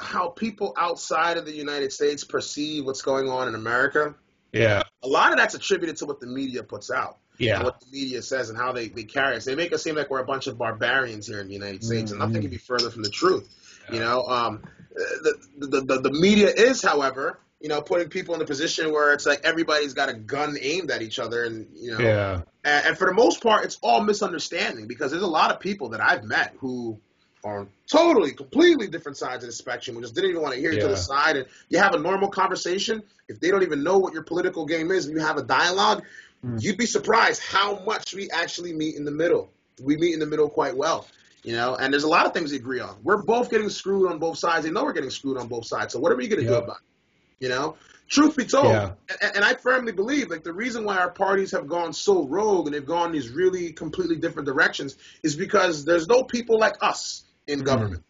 [0.02, 4.16] how people outside of the United States perceive what's going on in America,
[4.52, 4.84] Yeah.
[5.04, 7.64] a lot of that's attributed to what the media puts out, and Yeah.
[7.64, 9.46] what the media says, and how they, they carry us.
[9.46, 12.12] They make us seem like we're a bunch of barbarians here in the United States,
[12.12, 13.48] and nothing can be further from the truth.
[13.92, 14.62] You know, um,
[14.94, 19.14] the, the the the media is, however, you know, putting people in a position where
[19.14, 22.42] it's like everybody's got a gun aimed at each other, and you know, Yeah.
[22.64, 25.90] and, and for the most part, it's all misunderstanding because there's a lot of people
[25.90, 27.00] that I've met who
[27.44, 30.72] are totally, completely different sides of the spectrum We just didn't even want to hear
[30.72, 30.86] each Yeah.
[30.86, 31.38] other's side.
[31.38, 33.02] And you have a normal conversation.
[33.28, 36.04] If they don't even know what your political game is and you have a dialogue,
[36.46, 36.62] Mm.
[36.62, 39.52] you'd be surprised how much we actually meet in the middle.
[39.80, 41.08] We meet in the middle quite well.
[41.44, 42.98] You know, and there's a lot of things we agree on.
[43.04, 44.64] We're both getting screwed on both sides.
[44.66, 45.94] They know we're getting screwed on both sides.
[45.94, 47.44] So what are we going to do about it?
[47.44, 47.78] You know,
[48.08, 48.92] truth be told, Yeah.
[49.22, 52.68] and, and I firmly believe like the reason why our parties have gone so rogue
[52.68, 57.24] and they've gone these really completely different directions is because there's no people like us
[57.48, 57.66] in Mhm.
[57.66, 58.04] government.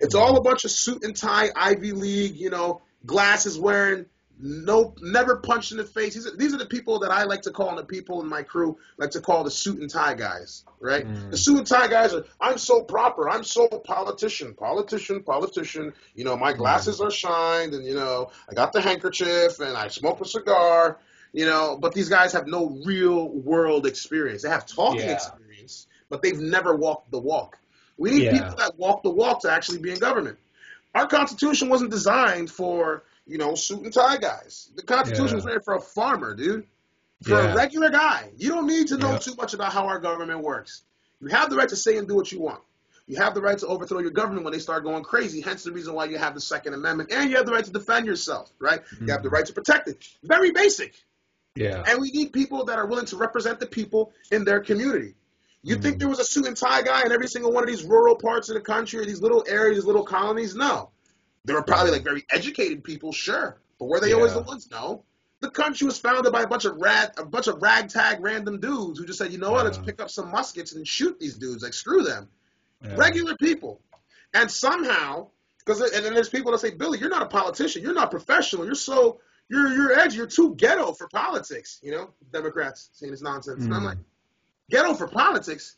[0.00, 4.06] It's all a bunch of suit and tie, Ivy League, you know, glasses wearing,
[4.38, 6.14] no, never punched in the face.
[6.14, 8.28] These are, these are the people that I like to call, and the people in
[8.28, 11.06] my crew like to call the suit and tie guys, right?
[11.06, 11.30] Mm.
[11.30, 15.94] The suit and tie guys are, I'm so proper, I'm so politician, politician, politician.
[16.14, 19.88] You know, my glasses are shined, and you know, I got the handkerchief, and I
[19.88, 20.98] smoke a cigar.
[21.32, 24.42] You know, but these guys have no real world experience.
[24.42, 25.14] They have talking Yeah.
[25.14, 27.58] experience, but they've never walked the walk.
[27.96, 28.32] We need Yeah.
[28.32, 30.38] people that walk the walk to actually be in government.
[30.94, 34.70] Our Constitution wasn't designed for, you know, suit and tie guys.
[34.76, 35.34] The Constitution Yeah.
[35.34, 36.66] was made for a farmer, dude.
[37.22, 37.52] For Yeah.
[37.52, 38.30] a regular guy.
[38.36, 40.82] You don't need to know too much about how our government works.
[41.20, 42.60] You have the right to say and do what you want.
[43.06, 45.72] You have the right to overthrow your government when they start going crazy, hence the
[45.72, 47.12] reason why you have the Second Amendment.
[47.12, 48.82] And you have the right to defend yourself, right?
[49.00, 49.34] You have the mm-hmm.
[49.34, 50.06] right to protect it.
[50.22, 50.94] Very basic.
[51.54, 51.82] Yeah.
[51.86, 55.14] And we need people that are willing to represent the people in their community.
[55.64, 57.84] You think there was a suit and tie guy in every single one of these
[57.84, 60.54] rural parts of the country or these little areas, little colonies?
[60.54, 60.90] No.
[61.46, 63.56] There were probably like very educated people, sure.
[63.78, 64.68] But were they always the ones?
[64.70, 65.04] No.
[65.40, 68.98] The country was founded by a bunch of rad, a bunch of ragtag random dudes
[68.98, 71.62] who just said, you know what, let's pick up some muskets and shoot these dudes.
[71.62, 72.28] Like screw them.
[72.82, 72.94] Yeah.
[72.96, 73.80] Regular people.
[74.32, 77.82] And somehow, because and then there's people that say, Billy, you're not a politician.
[77.82, 78.64] You're not professional.
[78.66, 80.16] You're so you're you're edgy.
[80.18, 81.78] You're too ghetto for politics.
[81.82, 83.64] You know, Democrats saying this nonsense.
[83.64, 83.86] And I'm Mm.
[83.86, 83.98] like,
[84.70, 85.76] ghetto for politics.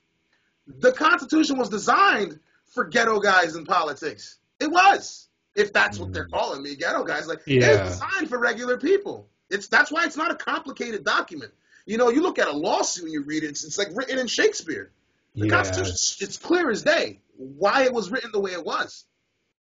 [0.67, 4.39] The Constitution was designed for ghetto guys in politics.
[4.61, 5.29] It was.
[5.55, 6.33] If that's what they're mm.
[6.33, 7.27] calling me, ghetto guys.
[7.27, 7.85] Like Yeah.
[7.85, 9.29] it's designed for regular people.
[9.49, 11.53] It's that's why it's not a complicated document.
[11.87, 13.51] You know, you look at a lawsuit and you read it.
[13.51, 14.91] It's, it's like written in Shakespeare.
[15.35, 15.53] The Yeah.
[15.53, 19.05] Constitution, it's clear as day why it was written the way it was.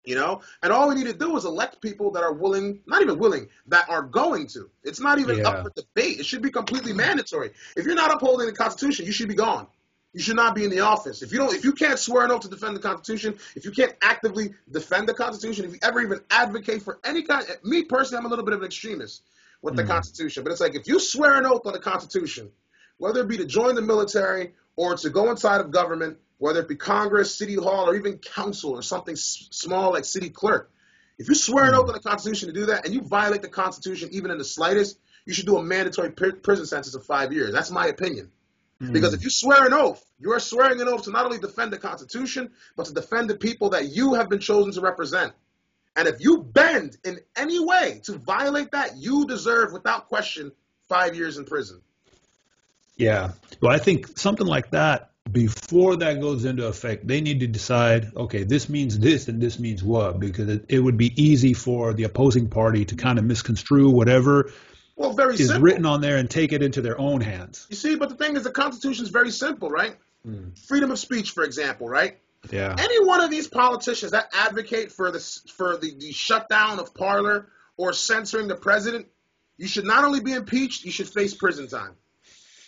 [0.05, 3.03] You know, and all we need to do is elect people that are willing, not
[3.03, 4.69] even willing, that are going to.
[4.83, 5.49] It's not even Yeah.
[5.49, 6.19] up for debate.
[6.19, 7.53] It should be completely mandatory.
[7.77, 9.69] If you're not upholding the Constitution, you should be gone.
[10.15, 11.23] you should not be in the office.
[11.23, 13.71] If you don't, if you can't swear an oath to defend the Constitution, if you
[13.71, 18.19] can't actively defend the Constitution, if you ever even advocate for any kind, me personally,
[18.19, 19.23] I'm a little bit of an extremist
[19.63, 19.89] with the Mhm.
[19.89, 22.51] Constitution, but it's like if you swear an oath on the Constitution,
[22.99, 26.69] whether it be to join the military or to go inside of government, whether it
[26.69, 30.73] be Congress, City Hall, or even council or something s- small like city clerk,
[31.17, 33.49] if you swear an oath on the Constitution to do that and you violate the
[33.49, 37.33] Constitution even in the slightest, you should do a mandatory pri- prison sentence of five
[37.33, 37.53] years.
[37.53, 38.33] That's my opinion.
[38.81, 38.93] Hmm.
[38.93, 41.73] Because if you swear an oath, you are swearing an oath to not only defend
[41.73, 45.33] the Constitution, but to defend the people that you have been chosen to represent.
[45.95, 50.51] And if you bend in any way to violate that, you deserve, without question,
[50.89, 51.83] five years in prison.
[52.97, 53.31] Yeah.
[53.61, 58.13] Well, I think something like that, before that goes into effect, they need to decide,
[58.17, 61.95] okay, this means this and this means what, because it, it would be easy for
[61.95, 64.51] the opposing party to kind of misconstrue whatever
[64.97, 65.63] Well, very is simple.
[65.63, 67.67] written on there and take it into their own hands.
[67.71, 69.97] You see, but the thing is, the Constitution is very simple, right?
[70.67, 72.19] Freedom of speech, for example, right?
[72.51, 72.75] Yeah.
[72.79, 75.19] Any one of these politicians that advocate for the
[75.57, 79.07] for the, the shutdown of Parler or censoring the president,
[79.59, 81.95] you should not only be impeached, you should face prison time.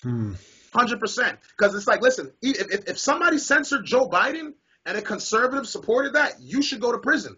[0.02, 0.32] Hmm.
[0.75, 1.39] Hundred percent.
[1.57, 4.55] Because it's like, listen, if, if, if somebody censored Joe Biden
[4.87, 7.37] and a conservative supported that, you should go to prison.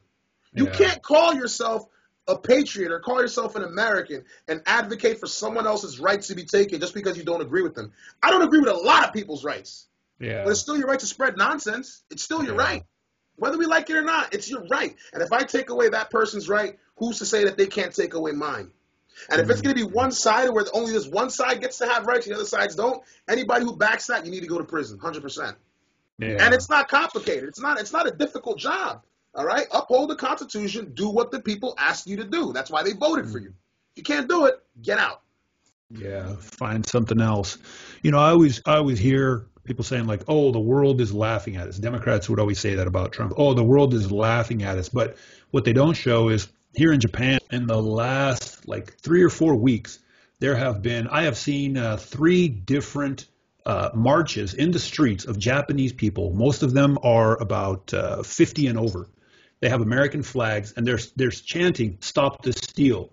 [0.55, 0.73] You Yeah.
[0.73, 1.85] can't call yourself
[2.29, 6.45] a patriot or call yourself an American and advocate for someone else's rights to be
[6.45, 7.93] taken just because you don't agree with them.
[8.23, 9.87] I don't agree with a lot of people's rights,
[10.19, 10.43] Yeah.
[10.43, 12.03] but it's still your right to spread nonsense.
[12.11, 12.63] It's still your Yeah.
[12.63, 12.85] right.
[13.37, 14.97] Whether we like it or not, it's your right.
[15.13, 18.15] And if I take away that person's right, who's to say that they can't take
[18.15, 18.71] away mine?
[19.31, 19.69] And if it's mm-hmm.
[19.69, 22.35] going to be one sided where only this one side gets to have rights and
[22.35, 25.55] the other sides don't, anybody who backs that, you need to go to prison, 100%.
[26.19, 26.37] yeah.
[26.41, 27.49] And it's not complicated.
[27.49, 27.81] It's not.
[27.81, 29.03] It's not a difficult job.
[29.35, 29.67] All right.
[29.73, 30.93] Uphold the Constitution.
[30.95, 32.53] Do what the people ask you to do.
[32.53, 33.49] That's why they voted for you.
[33.49, 33.93] Mm-hmm.
[33.93, 35.23] If you can't do it, get out.
[35.91, 37.59] Yeah, find something else.
[38.03, 41.57] You know, I always I always hear people saying like, "Oh, the world is laughing
[41.57, 43.35] at us." Democrats would always say that about Trump.
[43.37, 45.17] "Oh, the world is laughing at us." But
[45.53, 49.57] what they don't show is here in Japan in the last like 3 or 4
[49.57, 49.99] weeks,
[50.39, 53.27] there have been I have seen uh, three different
[53.65, 56.33] uh, marches in the streets of Japanese people.
[56.33, 59.09] Most of them are about uh, 50 and over.
[59.61, 63.11] They have American flags and they're they're chanting "Stop the Steal."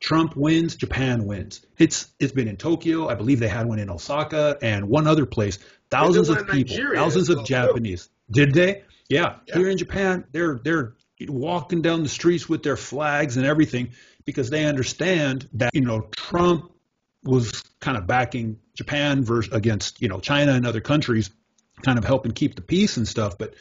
[0.00, 1.64] Trump wins, Japan wins.
[1.78, 3.08] It's it's been in Tokyo.
[3.08, 5.58] I believe they had one in Osaka and one other place.
[5.90, 7.54] Thousands of people, Nigeria thousands of well, too.
[7.54, 8.08] Japanese.
[8.30, 8.82] Did they?
[9.08, 9.36] Yeah.
[9.46, 9.58] Yeah.
[9.58, 10.94] Here in Japan, they're they're
[11.28, 13.90] walking down the streets with their flags and everything
[14.24, 16.70] because they understand that you know Trump
[17.24, 21.30] was kind of backing Japan versus against you know China and other countries,
[21.82, 23.38] kind of helping keep the peace and stuff.
[23.38, 23.54] But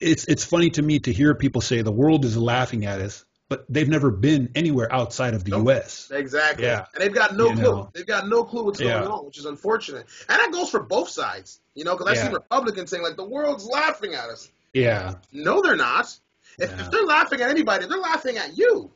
[0.00, 3.24] it's it's funny to me to hear people say the world is laughing at us,
[3.48, 5.64] but they've never been anywhere outside of the Nope.
[5.66, 6.10] U.S.
[6.12, 6.64] Exactly.
[6.64, 6.86] Yeah.
[6.94, 7.62] And they've got no You clue.
[7.62, 7.90] know.
[7.94, 9.00] They've got no clue what's Yeah.
[9.00, 10.06] going on, which is unfortunate.
[10.28, 11.60] And that goes for both sides.
[11.74, 12.24] You know, because I've Yeah.
[12.24, 14.48] seen Republicans saying like the world's laughing at us.
[14.72, 15.14] Yeah.
[15.32, 16.16] No, they're not.
[16.58, 16.80] If, Yeah.
[16.84, 18.90] if they're laughing at anybody, they're laughing at you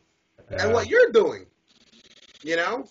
[0.51, 1.47] and what you're doing.
[2.43, 2.87] You know.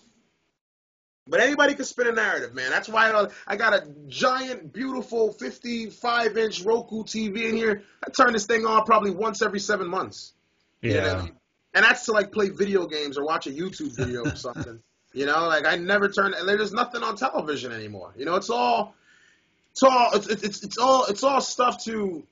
[1.30, 2.70] But anybody can spin a narrative, man.
[2.70, 7.82] That's why I, I got a giant, beautiful 55 inch Roku TV in here.
[8.02, 10.32] I turn this thing on probably once every seven months.
[10.80, 10.92] yeah.
[10.94, 11.28] You know?
[11.74, 14.80] And that's to like play video games or watch a YouTube video or something.
[15.12, 16.32] You know, like I never turn.
[16.34, 18.14] And there's nothing on television anymore.
[18.16, 18.94] You know, it's all,
[19.72, 22.26] it's all, it's it's it's all it's all stuff to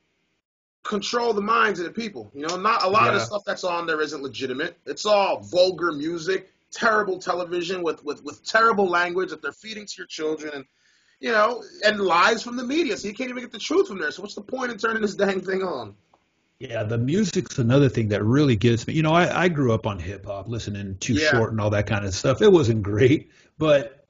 [0.86, 2.30] control the minds of the people.
[2.34, 4.76] You know, not a lot of the stuff that's on there isn't legitimate.
[4.86, 9.94] It's all vulgar music, terrible television with with with terrible language that they're feeding to
[9.98, 10.64] your children, and
[11.20, 12.96] you know, and lies from the media.
[12.96, 14.10] So you can't even get the truth from there.
[14.10, 15.94] So what's the point in turning this dang thing on?
[16.58, 18.94] Yeah, the music's another thing that really gets me.
[18.94, 21.30] You know, I, I grew up on hip hop, listening to Yeah.
[21.30, 22.40] short and all that kind of stuff.
[22.40, 24.06] It wasn't great, but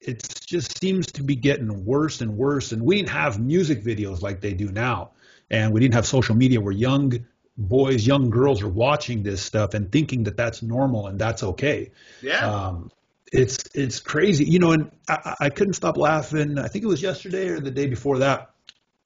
[0.00, 2.72] it just seems to be getting worse and worse.
[2.72, 5.10] And we didn't have music videos like they do now.
[5.50, 7.26] And we didn't have social media where young
[7.56, 11.92] boys, young girls are watching this stuff and thinking that that's normal and that's okay.
[12.22, 12.38] Yeah.
[12.38, 12.90] Um,
[13.32, 14.72] it's it's crazy, you know.
[14.72, 16.58] And I, I couldn't stop laughing.
[16.58, 18.50] I think it was yesterday or the day before that.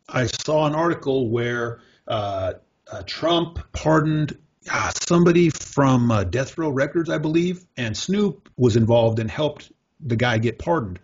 [0.09, 2.55] I saw an article where uh,
[2.91, 4.39] uh, Trump pardoned
[4.71, 9.73] uh, somebody from uh, Death Row Records, I believe, and Snoop was involved and helped
[10.01, 11.01] the guy get pardoned.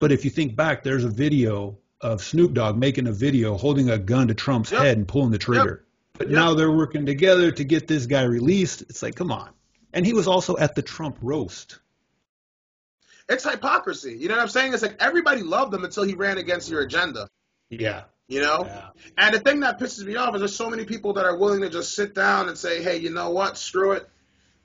[0.00, 3.90] But if you think back, there's a video of Snoop Dogg making a video holding
[3.90, 4.82] a gun to Trump's Yep.
[4.82, 5.84] head and pulling the trigger.
[6.14, 6.34] But Yep.
[6.34, 8.82] now they're working together to get this guy released.
[8.82, 9.50] It's like, come on.
[9.92, 11.78] And he was also at the Trump roast.
[13.30, 14.16] it's hypocrisy.
[14.18, 14.72] You know what I'm saying?
[14.72, 17.28] It's like everybody loved him until he ran against your agenda.
[17.68, 18.04] Yeah.
[18.26, 18.64] You know?
[18.64, 18.88] Yeah.
[19.18, 21.60] And the thing that pisses me off is there's so many people that are willing
[21.60, 23.58] to just sit down and say, hey, you know what?
[23.58, 24.08] Screw it.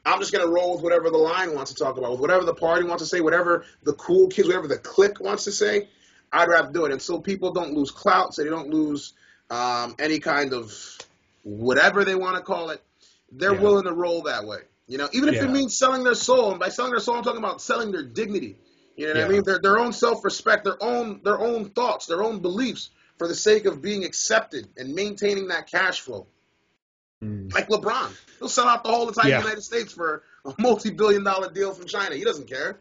[0.05, 2.45] I'm just going to roll with whatever the line wants to talk about, with whatever
[2.45, 5.89] the party wants to say, whatever the cool kids, whatever the clique wants to say.
[6.34, 6.91] I'd rather do it.
[6.91, 9.13] And so people don't lose clout, so they don't lose
[9.49, 10.73] um, any kind of
[11.43, 12.81] whatever they want to call it.
[13.31, 13.61] They're Yeah.
[13.61, 14.59] willing to roll that way.
[14.88, 16.51] You know, even if it means selling their soul.
[16.51, 18.57] And by selling their soul, I'm talking about selling their dignity.
[18.95, 19.43] You know what I mean?
[19.43, 23.36] Their their own self respect, their own their own thoughts, their own beliefs, for the
[23.36, 26.27] sake of being accepted and maintaining that cash flow.
[27.23, 27.53] Mm.
[27.53, 29.39] Like LeBron, he'll sell out the whole entire Yeah.
[29.39, 32.15] United States for a multi-billion dollar deal from China.
[32.15, 32.79] He doesn't care.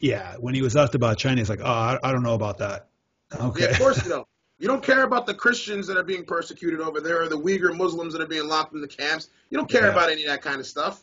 [0.00, 2.58] Yeah, when he was asked about China, he's like, "Oh, I, I don't know about
[2.58, 2.88] that."
[3.34, 3.64] Okay.
[3.64, 4.26] Yeah, of course you don't.
[4.60, 7.76] You don't care about the Christians that are being persecuted over there or the Uyghur
[7.76, 9.28] Muslims that are being locked in the camps.
[9.50, 9.92] You don't care Yeah.
[9.92, 11.00] about any of that kind of stuff.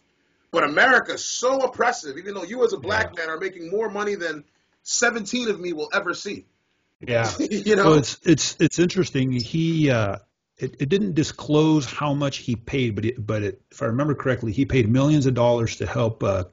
[0.51, 4.15] But America's so oppressive, even though you as a black man are making more money
[4.15, 4.43] than
[4.83, 6.45] 17 of me will ever see.
[7.01, 7.29] yeah.
[7.39, 7.93] you know?
[7.93, 9.31] It's it's it's interesting.
[9.31, 10.17] He uh,
[10.57, 14.15] it, it didn't disclose how much he paid, but it, but it, if I remember
[14.15, 16.45] correctly, he paid millions of dollars to help uh,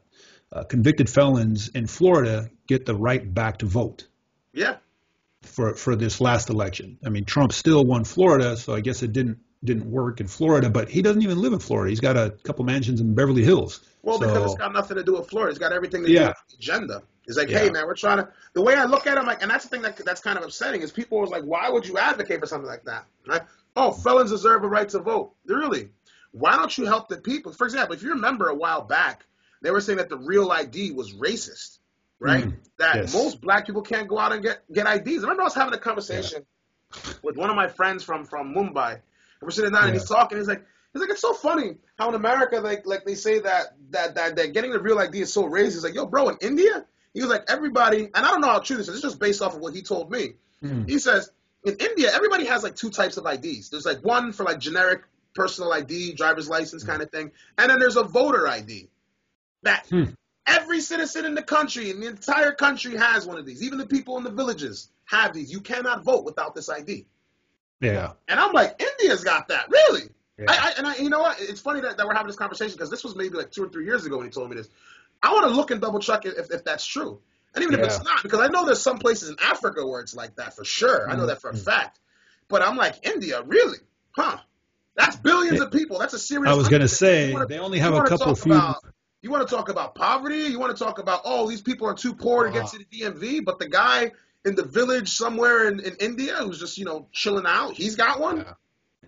[0.52, 4.06] uh, convicted felons in Florida get the right back to vote
[4.52, 4.76] yeah.
[5.42, 6.98] for for this last election.
[7.04, 10.68] I mean, Trump still won Florida, so I guess it didn't didn't work in Florida.
[10.68, 11.90] But he doesn't even live in Florida.
[11.90, 13.80] He's got a couple mansions in Beverly Hills.
[14.02, 15.50] Well, so, because it's got nothing to do with Florida.
[15.50, 17.02] It's got everything to do with the agenda.
[17.26, 17.60] It's like, Yeah.
[17.60, 18.28] hey, man, we're trying to.
[18.52, 20.36] The way I look at it, I'm like, and that's the thing that that's kind
[20.36, 23.06] of upsetting is people was like, why would you advocate for something like that?
[23.26, 23.42] Right?
[23.76, 25.32] Oh, felons deserve a right to vote.
[25.46, 25.88] Really?
[26.32, 27.52] Why don't you help the people?
[27.52, 29.24] For example, if you remember a while back,
[29.62, 31.78] they were saying that the real ID was racist,
[32.18, 32.44] right?
[32.44, 33.14] Mm, that yes.
[33.14, 35.18] most black people can't go out and get get IDs.
[35.18, 36.44] I remember I was having a conversation
[37.22, 38.92] with one of my friends from from Mumbai.
[38.92, 39.00] And
[39.40, 40.38] we're sitting down and he's talking.
[40.38, 43.76] He's like, he's like, it's so funny how in America, like like they say that
[43.90, 45.72] that that, that getting the real ID is so racist.
[45.72, 46.84] He's like, yo, bro, in India,
[47.14, 48.94] he was like, everybody, and I don't know how true this is.
[48.94, 50.34] It's just based off of what he told me.
[50.62, 50.88] Mm.
[50.88, 51.30] He says
[51.64, 53.70] in India, everybody has like two types of IDs.
[53.70, 55.02] There's like one for like generic
[55.34, 58.88] personal ID, driver's license kind of thing, and then there's a voter ID.
[59.62, 60.04] That Hmm.
[60.46, 63.62] every citizen in the country, in the entire country, has one of these.
[63.62, 65.52] Even the people in the villages have these.
[65.52, 67.06] You cannot vote without this ID.
[67.80, 68.12] yeah.
[68.28, 70.02] And I'm like, India's got that, really?
[70.38, 70.46] Yeah.
[70.48, 71.40] I, I, and I, you know what?
[71.40, 73.68] It's funny that, that we're having this conversation because this was maybe like two or
[73.68, 74.68] three years ago when he told me this.
[75.22, 77.20] I want to look and double check if, if that's true.
[77.54, 80.14] And even if it's not, because I know there's some places in Africa where it's
[80.16, 81.10] like that for sure.
[81.10, 81.64] I know that for a Mhm.
[81.64, 82.00] fact.
[82.48, 83.78] But I'm like, India, really?
[84.12, 84.38] Huh?
[84.96, 85.98] That's billions of people.
[85.98, 86.50] That's a serious.
[86.52, 88.52] I was going to say they only have a couple few.
[88.52, 88.82] About,
[89.22, 90.38] you want to talk about poverty?
[90.38, 92.84] You want to talk about oh these people are too poor to get to the
[92.84, 94.12] DMV, but the guy
[94.44, 98.20] in the village somewhere in, in India who's just you know chilling out, he's got
[98.20, 98.38] one.
[98.38, 98.54] Yeah.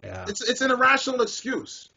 [0.02, 0.24] Yeah.
[0.28, 1.90] It's it's an irrational excuse.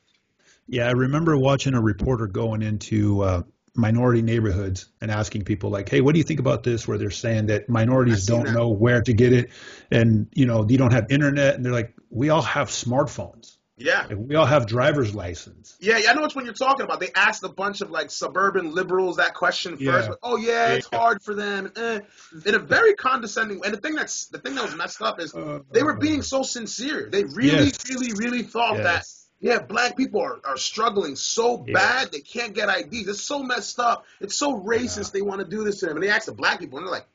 [0.67, 3.43] Yeah, I remember watching a reporter going into uh,
[3.75, 7.09] minority neighborhoods and asking people like, "Hey, what do you think about this?" Where they're
[7.09, 8.53] saying that minorities don't that.
[8.53, 9.51] know where to get it,
[9.91, 13.56] and you know, you don't have internet, and they're like, "We all have smartphones.
[13.79, 14.07] Yeah.
[14.09, 16.99] Like, we all have driver's license." Yeah, yeah, I know which one you're talking about.
[16.99, 19.81] They asked a bunch of like suburban liberals that question first.
[19.81, 20.07] Yeah.
[20.09, 20.99] But, oh yeah, it's Yeah.
[20.99, 21.71] hard for them.
[21.75, 21.99] Eh.
[22.45, 23.59] In a very condescending.
[23.59, 23.67] Way.
[23.67, 25.33] And the thing that's the thing that was messed up is
[25.71, 27.09] they were being so sincere.
[27.11, 27.89] They really, Yes.
[27.89, 29.05] really, really thought that
[29.39, 31.73] yeah, black people are, are struggling so Yeah.
[31.75, 33.07] bad they can't get IDs.
[33.07, 34.05] It's so messed up.
[34.19, 35.11] It's so racist.
[35.11, 35.97] They want to do this to them.
[35.97, 37.05] And they asked the black people, and they're like,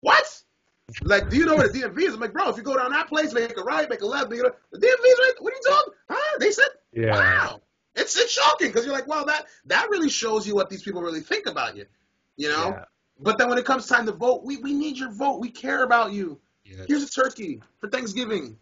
[0.00, 0.42] "What?
[1.02, 2.92] Like, do you know where the DMV is?" I'm like, "Bro, if you go down
[2.92, 5.32] that place, make a right, make a left, make a the DMV is right.
[5.40, 5.92] What are you talking?
[6.08, 7.12] Huh?" They said, Yeah.
[7.12, 7.62] "Wow."
[7.96, 11.02] It's it's shocking because you're like, "Well, that that really shows you what these people
[11.02, 11.86] really think about you,"
[12.36, 12.68] you know.
[12.68, 12.84] Yeah.
[13.18, 15.40] But then when it comes time to vote, we we need your vote.
[15.40, 16.40] We care about you.
[16.64, 16.84] Yes.
[16.86, 18.58] Here's a turkey for Thanksgiving.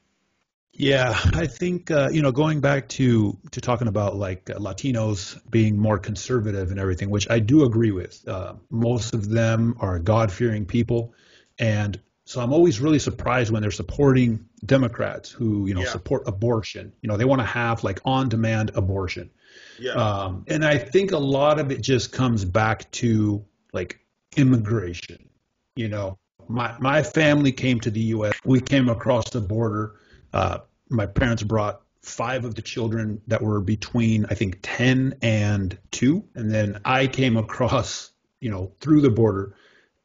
[0.77, 5.39] Yeah, I think uh, you know going back to to talking about like uh, Latinos
[5.51, 8.27] being more conservative and everything, which I do agree with.
[8.27, 11.15] Uh, most of them are God-fearing people,
[11.59, 15.91] and so I'm always really surprised when they're supporting Democrats who you know Yeah.
[15.91, 16.93] support abortion.
[17.03, 19.31] You know, they want to have like on-demand abortion,
[19.79, 19.93] Yeah.
[19.93, 24.01] um, and I think a lot of it just comes back to like
[24.37, 25.29] immigration.
[25.77, 26.19] You know,
[26.49, 28.35] my my family came to the U.S.
[28.45, 29.97] We came across the border.
[30.33, 30.59] Uh,
[30.89, 36.23] my parents brought five of the children that were between I think 10 and 2
[36.35, 38.11] and then I came across
[38.41, 39.55] you know through the border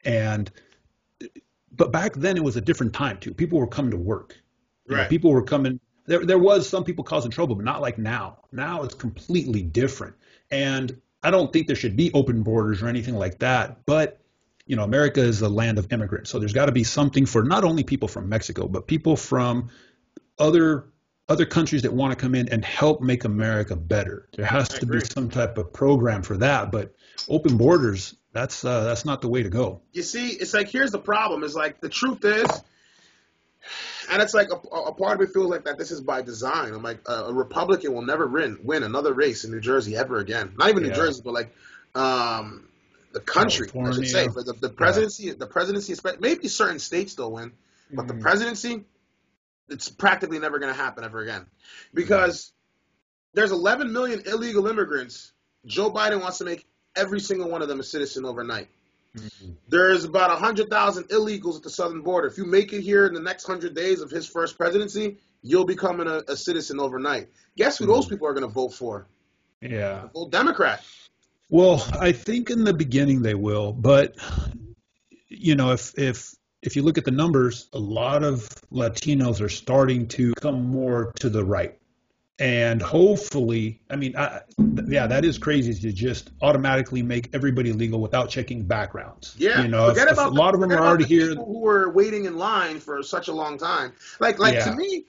[0.05, 0.49] and
[1.75, 3.33] but back then it was a different time too.
[3.33, 4.37] People were coming to work.
[4.85, 5.09] You know, Right.
[5.09, 8.37] people were coming there there was some people causing trouble but not like now.
[8.51, 10.15] Now it's completely different.
[10.51, 14.19] And I don't think there should be open borders or anything like that but
[14.65, 16.29] you know America is a land of immigrants.
[16.29, 19.69] So there's got to be something for not only people from Mexico but people from
[20.39, 20.85] other
[21.29, 24.27] other countries that want to come in and help make America better.
[24.35, 26.95] There has I to be some type of program for that, but
[27.29, 29.81] open borders that's uh, that's not the way to go.
[29.93, 31.43] you see, it's like here's the problem.
[31.43, 32.47] It's like the truth is,
[34.11, 36.73] and it's like a, a part of me feels like that this is by design.
[36.73, 40.17] I'm like a, a Republican will never win win another race in New Jersey ever
[40.17, 40.53] again.
[40.57, 41.55] Not even New Jersey, but like
[41.95, 42.67] um,
[43.13, 44.27] the country, I should say.
[44.27, 47.53] For the, the presidency, the presidency, maybe certain states they'll win,
[47.91, 48.83] But the presidency,
[49.69, 51.45] it's practically never going to happen ever again
[51.93, 52.51] because
[53.33, 55.33] there's 11 million illegal immigrants.
[55.65, 58.69] Joe Biden wants to make every single one of them a citizen overnight.
[59.17, 59.51] Mm-hmm.
[59.67, 62.27] There's about 100,000 illegals at the southern border.
[62.27, 65.65] If you make it here in the next 100 days of his first presidency, you'll
[65.65, 67.29] become a, a citizen overnight.
[67.57, 68.15] Guess who those mm-hmm.
[68.15, 69.07] people are going to vote for?
[69.61, 70.07] Yeah.
[70.13, 70.83] Vote Democrat.
[71.49, 74.15] Well, I think in the beginning they will, but
[75.27, 79.49] you know, if if if you look at the numbers, a lot of Latinos are
[79.49, 81.77] starting to come more to the right.
[82.37, 84.41] And hopefully, I mean, I,
[84.87, 89.35] yeah, that is crazy to just automatically make everybody legal without checking backgrounds.
[89.37, 91.27] Yeah, you know, forget if- if about a lot of them are already the here.
[91.29, 93.91] People who were waiting in line for such a long time.
[94.21, 95.03] Like, like to me,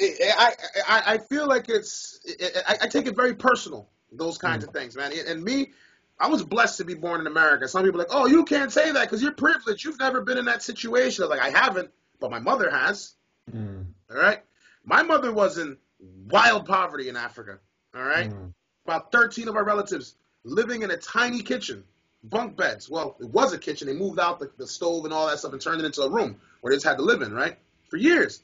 [0.00, 0.52] I, I,
[0.88, 2.18] I I feel like it's.
[2.66, 3.88] I, I take it very personal.
[4.12, 4.68] Those kinds Mm.
[4.68, 5.12] of things, man.
[5.28, 5.72] And me,
[6.18, 7.68] I was blessed to be born in America.
[7.68, 9.84] Some people are like, oh, you can't say that because you're privileged.
[9.84, 11.24] You've never been in that situation.
[11.24, 11.90] I was like, I haven't,
[12.20, 13.14] but my mother has.
[13.52, 14.42] Mm, All right,
[14.84, 17.58] my mother was in wild poverty in Africa.
[17.94, 18.52] All right mm,
[18.84, 20.14] about 13 of our relatives
[20.44, 21.84] living in a tiny kitchen,
[22.22, 22.88] bunk beds.
[22.88, 23.86] Well, it was a kitchen.
[23.88, 26.10] They moved out the, the stove and all that stuff and turned it into a
[26.10, 27.56] room where they just had to live in, right?
[27.90, 28.42] For years.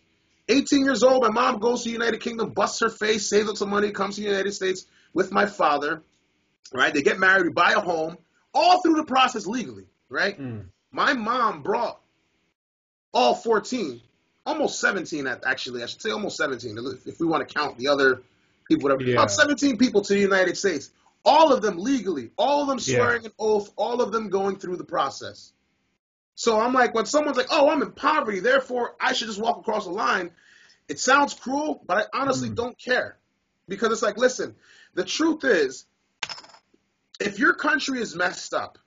[0.48, 3.56] 18 years old, my mom goes to the United Kingdom, busts her face, saves up
[3.56, 6.02] some money, comes to the United States with my father,
[6.72, 6.92] right?
[6.92, 8.16] They get married, we buy a home,
[8.54, 10.38] all through the process legally, right?
[10.38, 10.66] mm.
[10.90, 12.00] My mom brought
[13.14, 14.00] all 14,
[14.46, 18.22] almost 17, actually, I should say almost 17, if we want to count the other
[18.68, 19.02] people, whatever.
[19.02, 19.14] Yeah.
[19.14, 20.90] About 17 people to the United States.
[21.24, 22.96] All of them legally, all of them Yeah.
[22.96, 25.52] swearing an oath, all of them going through the process.
[26.34, 29.58] So I'm like, when someone's like, oh, I'm in poverty, therefore I should just walk
[29.58, 30.32] across the line,
[30.88, 32.56] it sounds cruel, but I honestly Mm.
[32.56, 33.18] don't care.
[33.68, 34.56] Because it's like, listen,
[34.94, 35.84] the truth is,
[37.26, 38.78] if your country is messed up,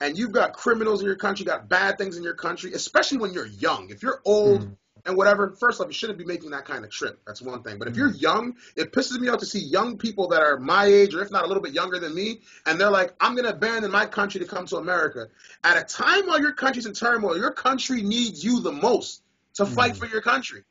[0.00, 3.32] and you've got criminals in your country, got bad things in your country, especially when
[3.34, 3.90] you're young.
[3.90, 4.76] If you're old Mm.
[5.04, 7.20] and whatever, first off, you shouldn't be making that kind of trip.
[7.26, 7.78] That's one thing.
[7.78, 10.86] But if you're young, it pisses me off to see young people that are my
[10.86, 13.44] age or if not a little bit younger than me, and they're like, I'm going
[13.44, 15.28] to abandon my country to come to America.
[15.64, 19.22] At a time while your country's in turmoil, your country needs you the most
[19.54, 19.98] to fight Mhm.
[19.98, 20.64] for your country.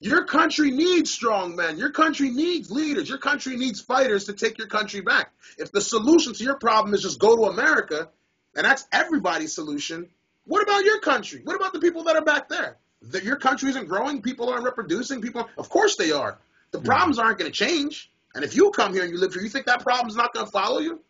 [0.00, 1.76] Your country needs strong men.
[1.76, 3.08] Your country needs leaders.
[3.08, 5.30] Your country needs fighters to take your country back.
[5.58, 8.08] If the solution to your problem is just go to America,
[8.56, 10.08] and that's everybody's solution,
[10.46, 11.42] what about your country?
[11.44, 12.78] What about the people that are back there?
[13.02, 16.38] That your country isn't growing, people aren't reproducing, people of course they are.
[16.70, 16.86] The hmm.
[16.86, 18.10] problems aren't going to change.
[18.34, 20.46] And if you come here and you live here, you think that problem's not going
[20.46, 21.00] to follow you?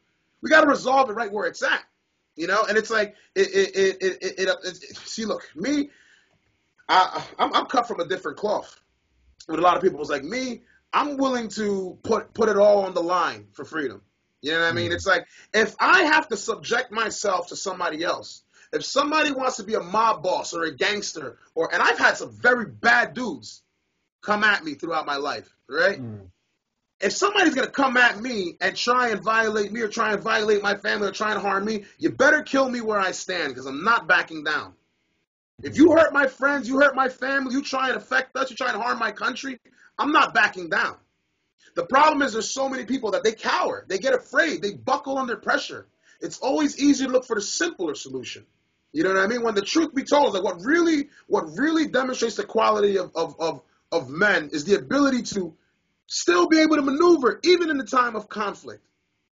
[0.40, 1.84] We got to resolve it right where it's at.
[2.34, 5.90] You know, and it's like it it it it, it, it, it see look, me
[6.90, 8.80] I, I'm, I'm cut from a different cloth.
[9.48, 10.62] With a lot of people, it's like me.
[10.92, 14.02] I'm willing to put put it all on the line for freedom.
[14.42, 14.90] You know what I mean?
[14.90, 14.94] Mm.
[14.94, 19.64] It's like if I have to subject myself to somebody else, if somebody wants to
[19.64, 23.62] be a mob boss or a gangster, or and I've had some very bad dudes
[24.20, 26.00] come at me throughout my life, right?
[26.00, 26.28] Mm.
[27.00, 30.62] If somebody's gonna come at me and try and violate me or try and violate
[30.62, 33.66] my family or try and harm me, you better kill me where I stand because
[33.66, 34.74] I'm not backing down.
[35.62, 38.56] If you hurt my friends, you hurt my family, you try and affect us, you
[38.56, 39.58] try and harm my country,
[39.98, 40.96] I'm not backing down.
[41.74, 45.18] The problem is there's so many people that they cower, they get afraid, they buckle
[45.18, 45.86] under pressure.
[46.20, 48.46] It's always easy to look for the simpler solution.
[48.92, 49.42] You know what I mean?
[49.42, 53.38] When the truth be told, like what really, what really demonstrates the quality of, of,
[53.38, 55.54] of, of men is the ability to
[56.06, 58.84] still be able to maneuver even in the time of conflict.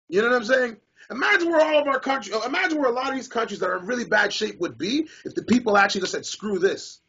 [0.07, 0.77] You know what I'm saying?
[1.09, 3.69] Imagine where all of our country, uh, imagine where a lot of these countries that
[3.69, 6.99] are in really bad shape would be if the people actually just said, screw this.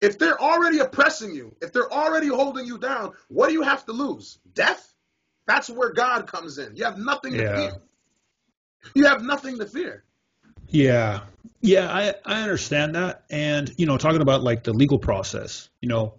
[0.00, 3.84] If they're already oppressing you, if they're already holding you down, what do you have
[3.86, 4.38] to lose?
[4.54, 4.92] Death?
[5.46, 6.76] That's where God comes in.
[6.76, 7.72] You have nothing to fear.
[8.94, 10.04] You have nothing to fear.
[10.68, 11.20] Yeah.
[11.60, 13.24] Yeah, I, I understand that.
[13.30, 16.14] And, you know, talking about like the legal process, you know,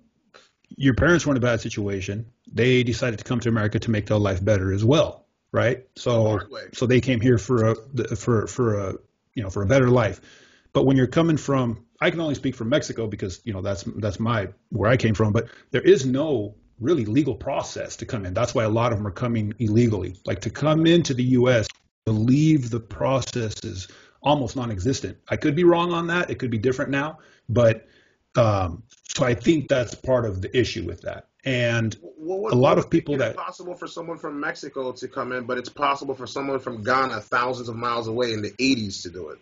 [0.76, 2.26] your parents were in a bad situation.
[2.52, 5.86] They decided to come to America to make their life better as well, right?
[5.96, 6.40] So
[6.74, 7.76] so they came here for a
[8.16, 8.94] for for a
[9.36, 10.22] you know for a better life.
[10.74, 13.84] But when you're coming from I can only speak from Mexico because, you know, that's
[13.98, 18.26] that's my where I came from, but there is no really legal process to come
[18.26, 18.34] in.
[18.34, 20.16] That's why a lot of them are coming illegally.
[20.26, 21.68] Like to come into the US,
[22.06, 23.90] believe the process is
[24.22, 25.18] almost non-existent.
[25.28, 26.30] I could be wrong on that.
[26.30, 27.20] It could be different now,
[27.50, 27.86] but
[28.36, 31.29] um, so I think that's part of the issue with that.
[31.46, 35.32] And Well, what- A lot of people that- possible for someone from Mexico to come
[35.32, 39.02] in, but it's possible for someone from Ghana, thousands of miles away, in the 80s
[39.04, 39.40] to do it.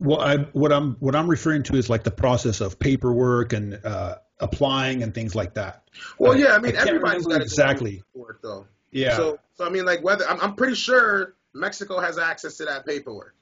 [0.00, 3.78] Well, I, what I'm what I'm referring to is like the process of paperwork and
[3.84, 5.82] uh, applying and things like that.
[6.18, 8.02] Well, I- yeah, I mean, I everybody's got exactly.
[8.14, 8.66] work though.
[8.90, 9.16] Yeah.
[9.16, 12.86] So, so I mean, like whether I'm, I'm pretty sure Mexico has access to that
[12.86, 13.34] paperwork.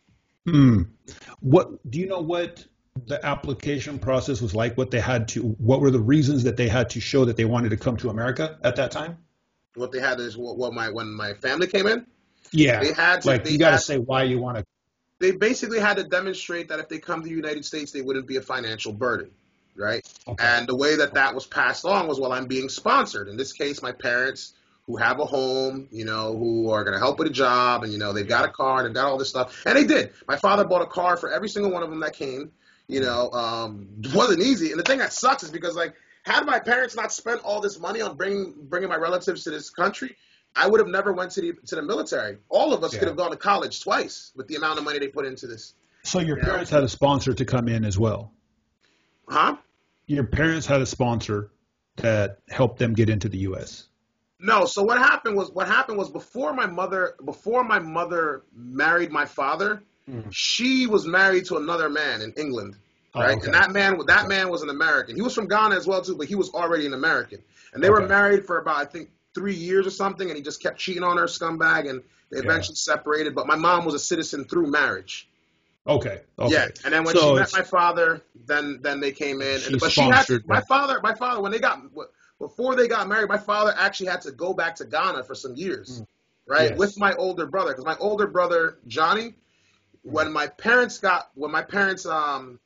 [0.47, 0.83] Hmm.
[1.41, 2.21] What do you know?
[2.21, 2.67] What
[3.07, 4.77] the application process was like?
[4.77, 7.45] What they had to, what were the reasons that they had to show that they
[7.45, 9.19] wanted to come to America at that time?
[9.75, 12.07] What they had is what, what my when my family came in.
[12.53, 13.29] Yeah, They had to.
[13.29, 14.65] like they you got to say why you want to.
[15.19, 18.27] They basically had to demonstrate that if they come to the United States, they wouldn't
[18.27, 19.31] be a financial burden,
[19.75, 20.07] right?
[20.29, 20.47] Okay.
[20.47, 23.29] And the way that that was passed on was, well, I'm being sponsored.
[23.29, 24.55] In this case, my parents,
[24.87, 27.93] who have a home, you know, who are going to help with a job, and
[27.93, 30.13] you know, they've got a car, they've got all this stuff, and they did.
[30.29, 32.53] My father bought a car for every single one of them that came.
[32.89, 34.71] You know, um, it wasn't easy.
[34.71, 37.79] And the thing that sucks is because like, had my parents not spent all this
[37.81, 40.17] money on bringing bringing my relatives to this country,
[40.55, 42.39] I would have never went to the to the military.
[42.49, 43.01] All of us Yeah.
[43.01, 45.75] could have gone to college twice with the amount of money they put into this.
[46.05, 46.45] So your Yeah.
[46.45, 48.33] parents had a sponsor to come in as well.
[49.29, 49.57] Huh?
[50.07, 51.51] Your parents had a sponsor
[51.97, 53.89] that helped them get into the U.S.
[54.39, 54.65] No.
[54.67, 59.25] So what happened was what happened was before my mother before my mother married my
[59.25, 60.29] father, Mhm.
[60.31, 62.77] she was married to another man in England.
[63.15, 63.47] Oh, Right, okay.
[63.47, 64.29] and that man, that Okay.
[64.29, 65.17] man was an American.
[65.17, 67.43] He was from Ghana as well too, but he was already an American.
[67.73, 70.63] And they were married for about I think three years or something, and he just
[70.63, 72.45] kept cheating on her, scumbag, and they Yeah.
[72.45, 73.35] eventually separated.
[73.35, 75.29] But my mom was a citizen through marriage.
[75.89, 76.21] Okay.
[76.39, 76.53] Okay.
[76.53, 79.61] Yeah, and then when So she met my father, then then they came in.
[79.61, 81.01] She And, but she had sponsored my father.
[81.03, 81.81] My father when they got
[82.39, 85.55] before they got married, my father actually had to go back to Ghana for some
[85.55, 86.03] years,
[86.47, 86.71] right, Mm.
[86.71, 86.79] Yes.
[86.79, 87.71] with my older brother.
[87.71, 89.35] Because my older brother Johnny,
[90.07, 92.61] when my parents got when my parents um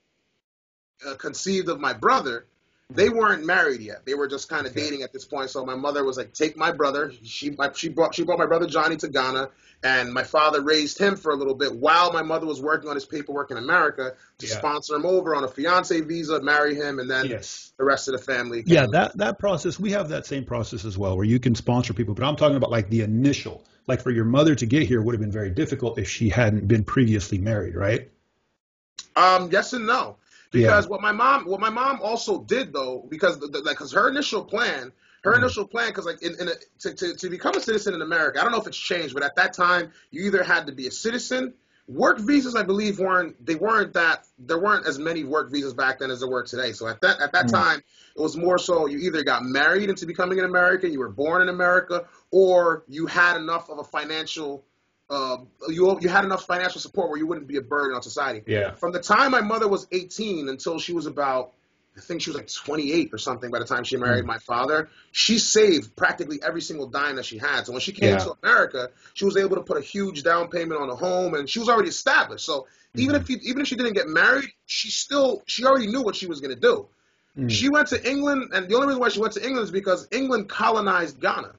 [1.06, 2.46] uh, conceived of my brother,
[2.90, 4.04] they weren't married yet.
[4.04, 4.82] They were just kind of Okay.
[4.82, 5.48] dating at this point.
[5.48, 8.46] So my mother was like, "Take my brother." She my, she brought she brought my
[8.46, 9.48] brother Johnny to Ghana,
[9.82, 12.96] and my father raised him for a little bit while my mother was working on
[12.96, 14.56] his paperwork in America to Yeah.
[14.56, 17.72] sponsor him over on a fiance visa, marry him, and then Yes.
[17.78, 18.64] the rest of the family.
[18.66, 21.94] Yeah, that that process we have that same process as well, where you can sponsor
[21.94, 22.14] people.
[22.14, 25.12] But I'm talking about like the initial, like for your mother to get here would
[25.14, 28.08] have been very difficult if she hadn't been previously married, right?
[29.16, 30.16] Um, yes and no.
[30.52, 30.62] Yeah.
[30.62, 33.92] Because what my mom, what my mom also did though, because the, the, like, cause
[33.92, 34.92] her initial plan,
[35.24, 35.38] her Mhm.
[35.38, 38.40] initial plan, because like in, in a, to, to to become a citizen in America,
[38.40, 40.86] I don't know if it's changed, but at that time you either had to be
[40.86, 41.54] a citizen.
[41.88, 45.98] Work visas, I believe, weren't they weren't that there weren't as many work visas back
[45.98, 46.72] then as there were today.
[46.72, 47.52] So at that at that Mm.
[47.52, 47.78] time,
[48.16, 51.42] it was more so you either got married into becoming an American, you were born
[51.42, 54.64] in America, or you had enough of a financial,
[55.08, 58.42] uh, you you had enough financial support where you wouldn't be a burden on society.
[58.46, 58.74] Yeah.
[58.74, 61.52] From the time my mother was 18 until she was about,
[61.96, 64.28] I think she was like 28 or something by the time she married Hmm.
[64.28, 67.66] my father, she saved practically every single dime that she had.
[67.66, 68.18] So when she came Yeah.
[68.18, 71.48] to America, she was able to put a huge down payment on a home and
[71.50, 72.46] she was already established.
[72.46, 73.20] So even Mhm.
[73.22, 76.26] if you, even if she didn't get married, she still she already knew what she
[76.28, 76.86] was going to do.
[77.38, 77.48] Mm.
[77.50, 80.08] She went to England, and the only reason why she went to England is because
[80.10, 81.52] England colonized Ghana.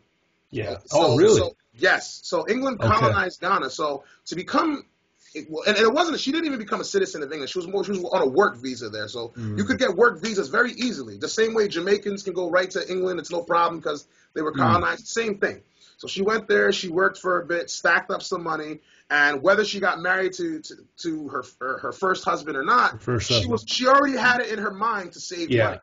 [0.51, 0.77] Yeah.
[0.85, 1.37] So- oh, really?
[1.39, 2.19] so- yes.
[2.23, 2.89] So England Okay.
[2.93, 3.69] colonized Ghana.
[3.69, 4.85] So to become,
[5.33, 6.19] it, and, and it wasn't.
[6.19, 7.49] She didn't even become a citizen of England.
[7.49, 7.83] She was more.
[7.85, 9.07] She was on a work visa there.
[9.07, 9.57] So Mm.
[9.57, 11.17] you could get work visas very easily.
[11.17, 13.19] The same way Jamaicans can go right to England.
[13.19, 14.57] It's no problem because they were Mm.
[14.57, 15.07] colonized.
[15.07, 15.61] Same thing.
[15.97, 16.71] So she went there.
[16.73, 18.79] She worked for a bit, stacked up some money,
[19.09, 23.01] and whether she got married to to, to her, her her first husband or not,
[23.01, 25.63] First she was she already had it in her mind to save Yeah.
[25.65, 25.79] money.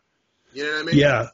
[0.53, 0.97] You know what I mean?
[0.99, 1.29] Yeah.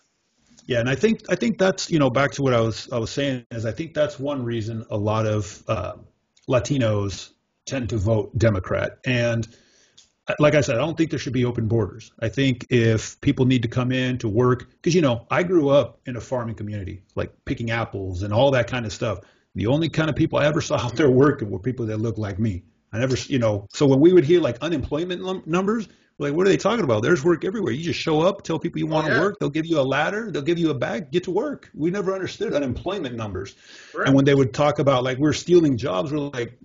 [0.66, 2.98] Yeah, and I think I think that's you know back to what I was I
[2.98, 5.94] was saying is I think that's one reason a lot of uh,
[6.48, 7.30] Latinos
[7.66, 8.98] tend to vote Democrat.
[9.04, 9.46] And
[10.26, 12.12] uh, like I said, I don't think there should be open borders.
[12.20, 15.68] I think if people need to come in to work, because you know I grew
[15.68, 19.20] up in a farming community, like picking apples and all that kind of stuff.
[19.54, 22.18] The only kind of people I ever saw out there working were people that looked
[22.18, 22.62] like me.
[22.92, 25.88] I never, you know, so when we would hear like unemployment num- numbers,
[26.18, 27.02] like, what are they talking about?
[27.02, 27.72] There's work everywhere.
[27.72, 29.20] You just show up, tell people you want to yeah.
[29.20, 29.36] work.
[29.40, 30.30] They'll give you a ladder.
[30.30, 31.10] They'll give you a bag.
[31.10, 31.70] Get to work.
[31.74, 33.56] We never understood unemployment numbers.
[33.90, 34.08] Correct.
[34.08, 36.58] And when they would talk about like we're stealing jobs, we're like,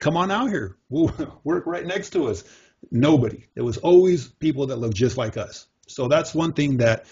[0.00, 0.76] come on out here.
[0.88, 1.14] We'll
[1.44, 2.44] work right next to us.
[2.90, 3.46] Nobody.
[3.54, 5.68] It was always people that look just like us.
[5.86, 7.06] So that's one thing that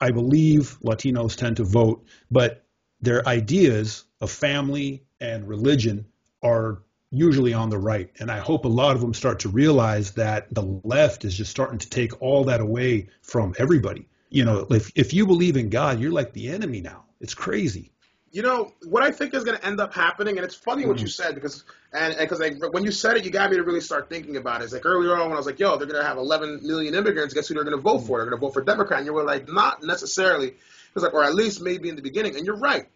[0.00, 2.64] I believe Latinos tend to vote, but
[3.00, 6.06] their ideas of family and religion
[6.42, 8.10] are usually on the right.
[8.18, 11.50] And I hope a lot of them start to realize that the left is just
[11.50, 14.08] starting to take all that away from everybody.
[14.30, 17.04] You know, if, if you believe in God, you're like the enemy now.
[17.20, 17.92] It's crazy.
[18.32, 20.98] You know what I think is going to end up happening, and it's funny what
[20.98, 21.22] you mm-hmm.
[21.22, 24.08] said because, and because like when you said it, you got me to really start
[24.08, 24.64] thinking about it.
[24.64, 26.96] It's like earlier on when I was like, "Yo, they're going to have 11 million
[26.96, 27.32] immigrants.
[27.32, 28.06] Guess who they're going to vote mm-hmm.
[28.08, 28.18] for?
[28.18, 30.54] They're going to vote for Democrat." And you were like, "Not necessarily,"
[30.88, 32.34] because like, or at least maybe in the beginning.
[32.34, 32.88] And you're right,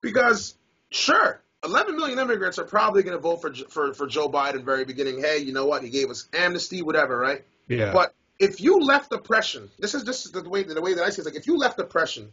[0.00, 0.54] because
[0.90, 4.84] sure, 11 million immigrants are probably going to vote for for for Joe Biden very
[4.84, 5.20] beginning.
[5.20, 5.82] Hey, you know what?
[5.82, 7.44] He gave us amnesty, whatever, right?
[7.68, 7.92] Yeah.
[7.92, 11.10] But if you left oppression, this is this is the way the way that I
[11.10, 11.18] see it.
[11.18, 12.32] It's like if you left oppression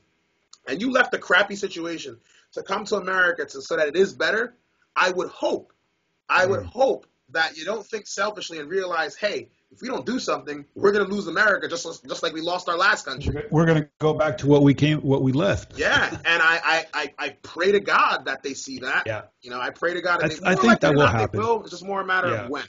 [0.68, 2.18] and you left a crappy situation
[2.54, 4.56] to come to America to, so that it is better,
[4.96, 5.74] I would hope,
[6.30, 6.66] I would Mm.
[6.66, 10.92] hope that you don't think selfishly and realize, hey, if we don't do something, we're
[10.92, 13.46] gonna lose America just just like we lost our last country.
[13.50, 15.78] We're going to go back to what we came, what we left.
[15.78, 19.04] Yeah, and I, I, I, I pray to God that they see that.
[19.06, 19.24] Yeah.
[19.42, 21.08] You know, I pray to God that I they th- I think likely that will
[21.08, 21.40] happen.
[21.40, 21.62] will.
[21.62, 22.44] It's just more a matter Yeah.
[22.46, 22.66] of when.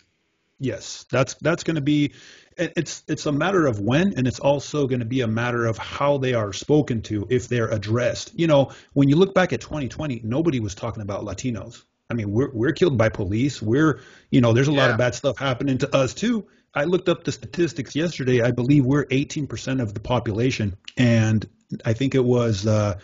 [0.59, 2.13] Yes, that's that's going to be.
[2.57, 5.79] It's it's a matter of when, and it's also going to be a matter of
[5.79, 8.39] how they are spoken to if they're addressed.
[8.39, 11.83] You know, when you look back at 2020, nobody was talking about Latinos.
[12.11, 13.61] I mean, we're we're killed by police.
[13.63, 14.01] We're
[14.31, 16.47] you know, there's a lot of bad stuff happening to us too.
[16.75, 18.41] I looked up the statistics yesterday.
[18.43, 21.47] I believe we're 18% of the population, and
[21.85, 22.99] I think it was uh,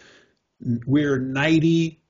[0.87, 2.01] we're 90.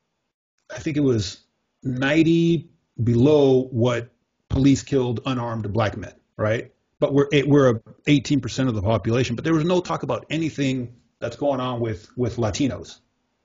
[0.75, 1.41] I think it was
[1.83, 2.69] 90
[3.03, 4.11] below what
[4.49, 6.73] police killed unarmed black men, right?
[7.01, 7.75] But we're we're
[8.07, 9.35] 18% of the population.
[9.37, 13.01] But there was no talk about anything that's going on with with Latinos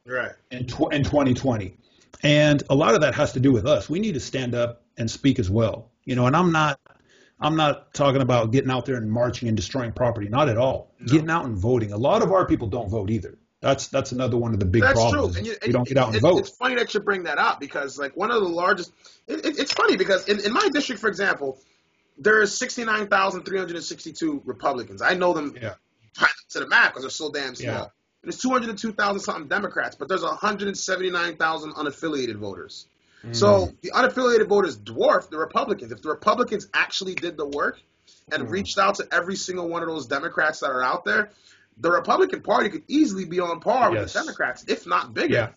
[0.06, 0.32] Right.
[0.52, 1.78] in, tw- in 2020.
[2.24, 3.90] And a lot of that has to do with us.
[3.90, 5.92] We need to stand up and speak as well.
[6.06, 6.80] You know, and I'm not
[7.40, 10.30] I'm not talking about getting out there and marching and destroying property.
[10.30, 10.92] Not at all.
[11.06, 11.92] Getting out and voting.
[11.92, 13.38] A lot of our people don't vote either.
[13.60, 15.34] That's that's another one of the big That's problems.
[15.34, 15.38] true.
[15.40, 16.40] And you, we don't get out and vote.
[16.40, 18.92] It's funny that you bring that up because, like, one of the largest.
[19.28, 21.58] It, it, it's funny because in, in my district, for example,
[22.18, 25.02] there is 69,362 Republicans.
[25.02, 25.76] I know them Yeah.
[26.50, 27.74] to the map because they're so damn small.
[27.74, 27.86] Yeah.
[28.24, 32.88] There's 202,000 something Democrats, but there's 179,000 unaffiliated voters.
[33.32, 35.92] So the unaffiliated voters dwarf the Republicans.
[35.92, 37.82] If the Republicans actually did the work
[38.32, 38.50] and Mm.
[38.52, 41.30] reached out to every single one of those Democrats that are out there,
[41.78, 45.34] the Republican Party could easily be on par with the Democrats, if not bigger.
[45.34, 45.50] Yeah.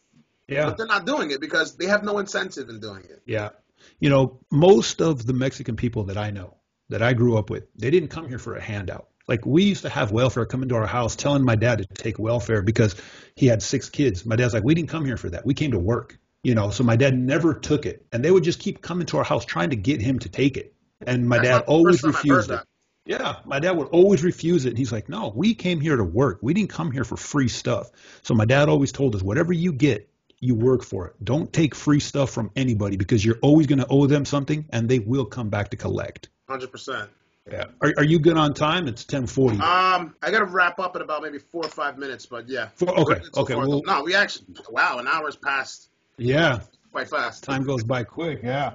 [0.48, 0.66] Yeah.
[0.66, 3.20] But they're not doing it because they have no incentive in doing it.
[3.26, 3.50] Yeah.
[3.98, 6.54] You know, most of the Mexican people that I know,
[6.88, 9.08] that I grew up with, they didn't come here for a handout.
[9.28, 12.16] Like we used to have welfare come into our house telling my dad to take
[12.18, 12.94] welfare because
[13.34, 14.24] he had six kids.
[14.24, 15.44] My dad's like, we didn't come here for that.
[15.44, 16.16] We came to work.
[16.46, 18.06] You know, so my dad never took it.
[18.12, 20.56] And they would just keep coming to our house trying to get him to take
[20.56, 20.76] it.
[21.04, 22.60] And my That's dad always first time I've heard refused it.
[23.04, 24.78] Yeah, my dad would always refuse it.
[24.78, 26.38] He's like, no, we came here to work.
[26.42, 27.90] We didn't come here for free stuff.
[28.22, 31.14] So my dad always told us, whatever you get, you work for it.
[31.24, 34.88] Don't take free stuff from anybody because you're always going to owe them something and
[34.88, 36.28] they will come back to collect.
[36.48, 37.08] 100%.
[37.50, 37.64] Yeah.
[37.80, 38.86] Are, are you good on time?
[38.86, 39.56] It's 1040.
[39.56, 42.68] Um, I got to wrap up in about maybe four or five minutes, but yeah.
[42.76, 45.88] Four- okay, okay, well- no, we actually, wow, an hour's passed
[46.18, 46.60] yeah.
[46.92, 47.44] quite fast.
[47.44, 48.40] Time goes by quick.
[48.42, 48.74] Yeah.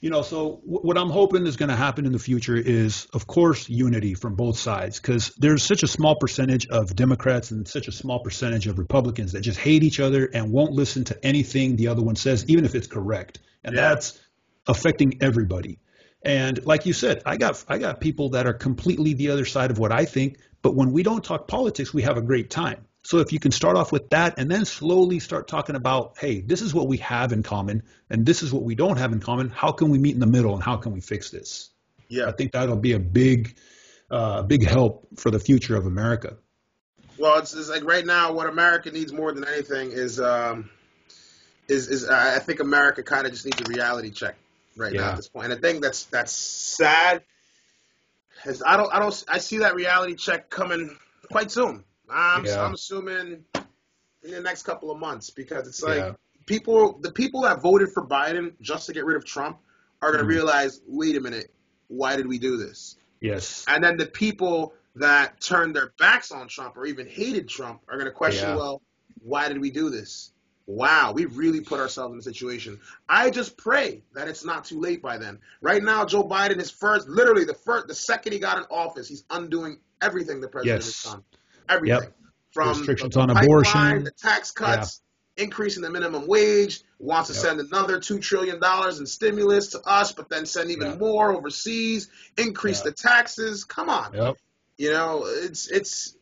[0.00, 3.06] You know, so wh- what I'm hoping is going to happen in the future is,
[3.12, 7.68] of course, unity from both sides because there's such a small percentage of Democrats and
[7.68, 11.24] such a small percentage of Republicans that just hate each other and won't listen to
[11.26, 13.40] anything the other one says, even if it's correct.
[13.62, 13.90] And Yeah.
[13.90, 14.18] that's
[14.66, 15.78] affecting everybody.
[16.22, 19.70] And like you said, I got I got people that are completely the other side
[19.70, 22.86] of what I think, but when we don't talk politics, we have a great time.
[23.10, 26.42] So if you can start off with that and then slowly start talking about, hey,
[26.42, 29.18] this is what we have in common and this is what we don't have in
[29.18, 29.48] common.
[29.48, 31.70] How can we meet in the middle and how can we fix this?
[32.06, 32.28] Yeah.
[32.28, 33.56] I think that'll be a big,
[34.12, 36.36] uh, big help for the future of America.
[37.18, 40.70] Well, it's, it's like right now, what America needs more than anything is, um,
[41.66, 44.36] is, is I I think America kind of just needs a reality check
[44.76, 45.46] right now at this point.
[45.46, 47.24] And I think that's that's sad.
[48.44, 50.96] Is I don't I don't I see that reality check coming
[51.28, 51.82] quite soon.
[52.12, 52.64] I'm Yeah.
[52.64, 53.44] I'm assuming
[54.22, 56.12] in the next couple of months because it's like Yeah.
[56.46, 59.58] people the people that voted for Biden just to get rid of Trump
[60.02, 60.34] are going to Mhm.
[60.34, 61.52] realize, wait a minute,
[61.88, 62.96] why did we do this?
[63.20, 63.64] Yes.
[63.68, 67.96] And then the people that turned their backs on Trump or even hated Trump are
[67.96, 68.56] going to question, Yeah.
[68.56, 68.82] well,
[69.22, 70.32] why did we do this?
[70.66, 72.80] Wow, we really put ourselves in a situation.
[73.08, 75.38] I just pray that it's not too late by then.
[75.60, 79.08] Right now, Joe Biden is first, literally the first, the second he got in office,
[79.08, 81.02] he's undoing everything the president Yes.
[81.02, 81.24] has done.
[81.70, 82.00] Everything.
[82.02, 82.14] Yep.
[82.52, 84.04] From Restrictions the on pipeline, abortion.
[84.04, 85.02] the tax cuts,
[85.36, 87.42] increasing the minimum wage, wants to Yep.
[87.42, 88.60] send another $2 trillion
[88.98, 90.96] in stimulus to us, but then send even Yeah.
[90.96, 92.90] more overseas, increase Yeah.
[92.90, 93.64] the taxes.
[93.64, 94.12] Come on.
[94.12, 94.36] Yep.
[94.78, 96.16] You know, it's it's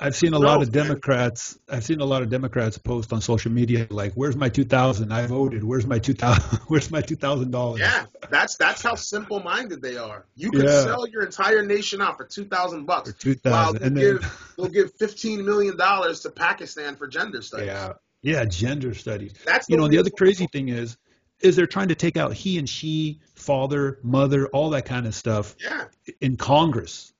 [0.00, 0.72] I've seen a No, lot of.
[0.72, 1.58] Democrats.
[1.68, 5.12] I've seen a lot of Democrats post on social media like, "Where's my 2,000?
[5.12, 5.62] I voted.
[5.62, 6.58] Where's my 2,000?
[6.68, 10.26] Where's my 2,000 dollars?" yeah, that's that's how simple minded they are.
[10.36, 10.82] You could Yeah.
[10.82, 13.12] sell your entire nation out for two thousand bucks.
[13.12, 17.06] for 2,000, While they'll and then give they'll give fifteen million dollars to Pakistan for
[17.06, 17.68] gender studies.
[17.68, 19.32] yeah, yeah, gender studies.
[19.44, 20.96] That's You know, the other crazy thing is,
[21.40, 25.14] is they're trying to take out he and she, father, mother, all that kind of
[25.14, 25.84] stuff Yeah,
[26.20, 27.12] in Congress.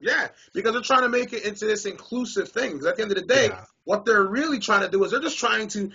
[0.00, 2.72] Yeah, because they're trying to make it into this inclusive thing.
[2.72, 3.64] Because at the end of the day, Yeah.
[3.84, 5.90] what they're really trying to do is they're just trying to.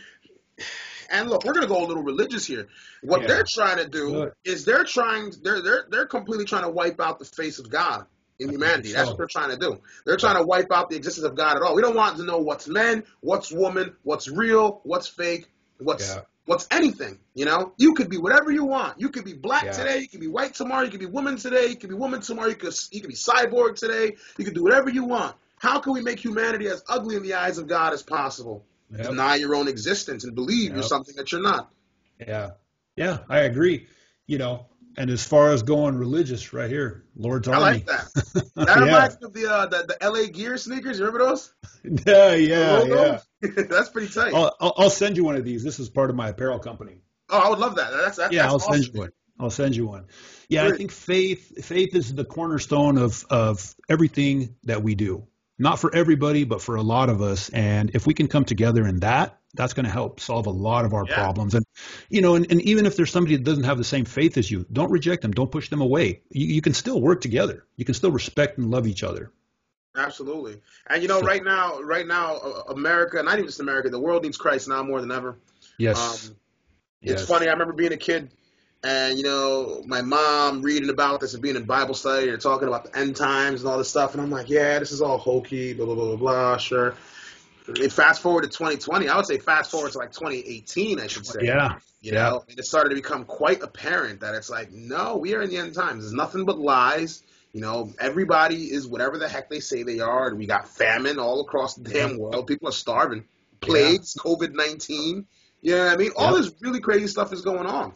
[1.10, 2.68] And look, we're gonna go a little religious here.
[3.02, 3.28] What Yeah.
[3.28, 4.34] they're trying to do Good.
[4.46, 8.06] is they're trying they're they're they're completely trying to wipe out the face of God
[8.40, 8.94] in humanity.
[8.94, 9.80] That's what they're trying to do.
[10.06, 11.76] They're trying to wipe out the existence of God at all.
[11.76, 16.22] We don't want to know what's men, what's woman, what's real, what's fake, what's Yeah.
[16.46, 17.20] What's anything?
[17.34, 19.00] You know, you could be whatever you want.
[19.00, 19.72] You could be black Yeah.
[19.72, 20.00] today.
[20.00, 20.84] You could be white tomorrow.
[20.84, 21.68] You could be woman today.
[21.68, 22.50] You could be woman tomorrow.
[22.50, 24.16] You could you could be cyborg today.
[24.38, 25.36] You could do whatever you want.
[25.58, 28.66] How can we make humanity as ugly in the eyes of God as possible?
[28.92, 29.08] Yep.
[29.08, 31.72] Deny your own existence and believe you're something that you're not.
[32.20, 32.52] Yeah.
[32.96, 33.88] Yeah, I agree.
[34.28, 34.66] You know,
[34.98, 37.64] and as far as going religious, right here, Lord's I Army.
[37.64, 38.08] like that.
[38.56, 38.84] That yeah.
[38.84, 41.00] reminds me of the, uh, the the LA Gear sneakers.
[41.00, 41.54] You remember those?
[42.06, 43.20] yeah, yeah, yeah.
[43.42, 44.34] That's pretty tight.
[44.34, 45.64] I'll, I'll I'll send you one of these.
[45.64, 47.02] This is part of my apparel company.
[47.30, 47.92] Oh, I would love that.
[47.92, 48.74] That's, that's yeah, that's I'll awesome.
[48.74, 49.10] send you one.
[49.40, 50.06] I'll send you one.
[50.50, 55.28] Yeah, I think faith faith is the cornerstone of of everything that we do.
[55.58, 57.50] Not for everybody, but for a lot of us.
[57.50, 60.84] And if we can come together in that, that's going to help solve a lot
[60.86, 61.16] of our Yeah.
[61.16, 61.54] problems.
[61.54, 61.66] And
[62.10, 64.50] you know, and, and even if there's somebody that doesn't have the same faith as
[64.50, 65.32] you, don't reject them.
[65.32, 66.22] Don't push them away.
[66.32, 67.66] You, you can still work together.
[67.78, 69.32] You can still respect and love each other.
[69.96, 70.60] Absolutely.
[70.90, 72.38] And you know, So- right now, right now,
[72.70, 75.38] America, not even just America, the world needs Christ now more than ever.
[75.78, 76.30] Yes.
[76.30, 76.36] Um,
[77.04, 77.28] It's yes.
[77.28, 77.48] funny.
[77.48, 78.32] I remember being a kid,
[78.84, 82.68] and you know, my mom reading about this and being in Bible study and talking
[82.68, 85.18] about the end times and all this stuff, and I'm like, yeah, this is all
[85.20, 86.16] hokey, blah blah blah blah.
[86.16, 86.96] blah sure.
[87.68, 91.26] And fast forward to 2020, I would say fast forward to like 2018, I should
[91.26, 91.40] say.
[91.44, 91.78] Yeah.
[92.02, 92.30] You Yeah.
[92.30, 95.50] know, and it started to become quite apparent that it's like, no, we are in
[95.50, 96.04] the end times.
[96.04, 97.24] There's nothing but lies.
[97.54, 100.28] You know, everybody is whatever the heck they say they are.
[100.28, 102.48] And we got famine all across the damn world.
[102.48, 103.26] People are starving.
[103.62, 105.26] Plagues, COVID 19.
[105.62, 106.12] You know what I mean?
[106.18, 106.42] All Yeah.
[106.42, 107.94] this really crazy stuff is going on.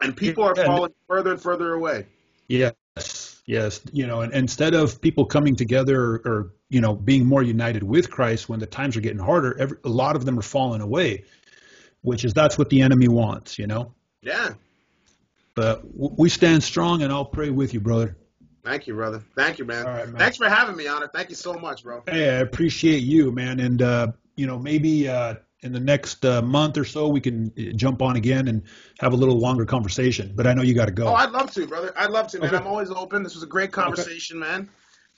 [0.00, 2.06] And people are Yeah, falling further and further away.
[2.48, 2.72] Yes,
[3.46, 3.80] yes.
[3.92, 7.82] You know, and instead of people coming together or, or you know being more united
[7.82, 10.80] with Christ when the times are getting harder, every, a lot of them are falling
[10.80, 11.24] away,
[12.02, 13.58] which is that's what the enemy wants.
[13.58, 14.54] You know, Yeah.
[15.54, 18.16] but w- we stand strong, and I'll pray with you, brother.
[18.64, 19.22] Thank you, brother.
[19.36, 19.84] Thank you, man.
[19.84, 20.16] Right, man.
[20.16, 21.08] Thanks for having me, Honor.
[21.12, 22.02] Thank you so much, bro.
[22.08, 25.34] Hey, I appreciate you, man, and uh, you know maybe uh,
[25.64, 28.62] in the next uh, month or so we can uh, jump on again and
[29.00, 30.32] have a little longer conversation.
[30.36, 31.08] But I know you got to go.
[31.08, 31.92] Oh, I'd love to, brother.
[31.96, 32.48] I'd love to, man.
[32.48, 32.58] Okay.
[32.58, 33.22] I'm always open.
[33.22, 34.68] This was a great conversation, man.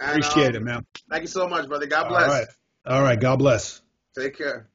[0.00, 0.86] And, appreciate um, it, man.
[1.10, 1.86] Thank you so much, brother.
[1.86, 2.28] God bless.
[2.28, 2.46] right,
[2.86, 3.18] all right.
[3.18, 3.82] God bless.
[4.16, 4.68] Take care.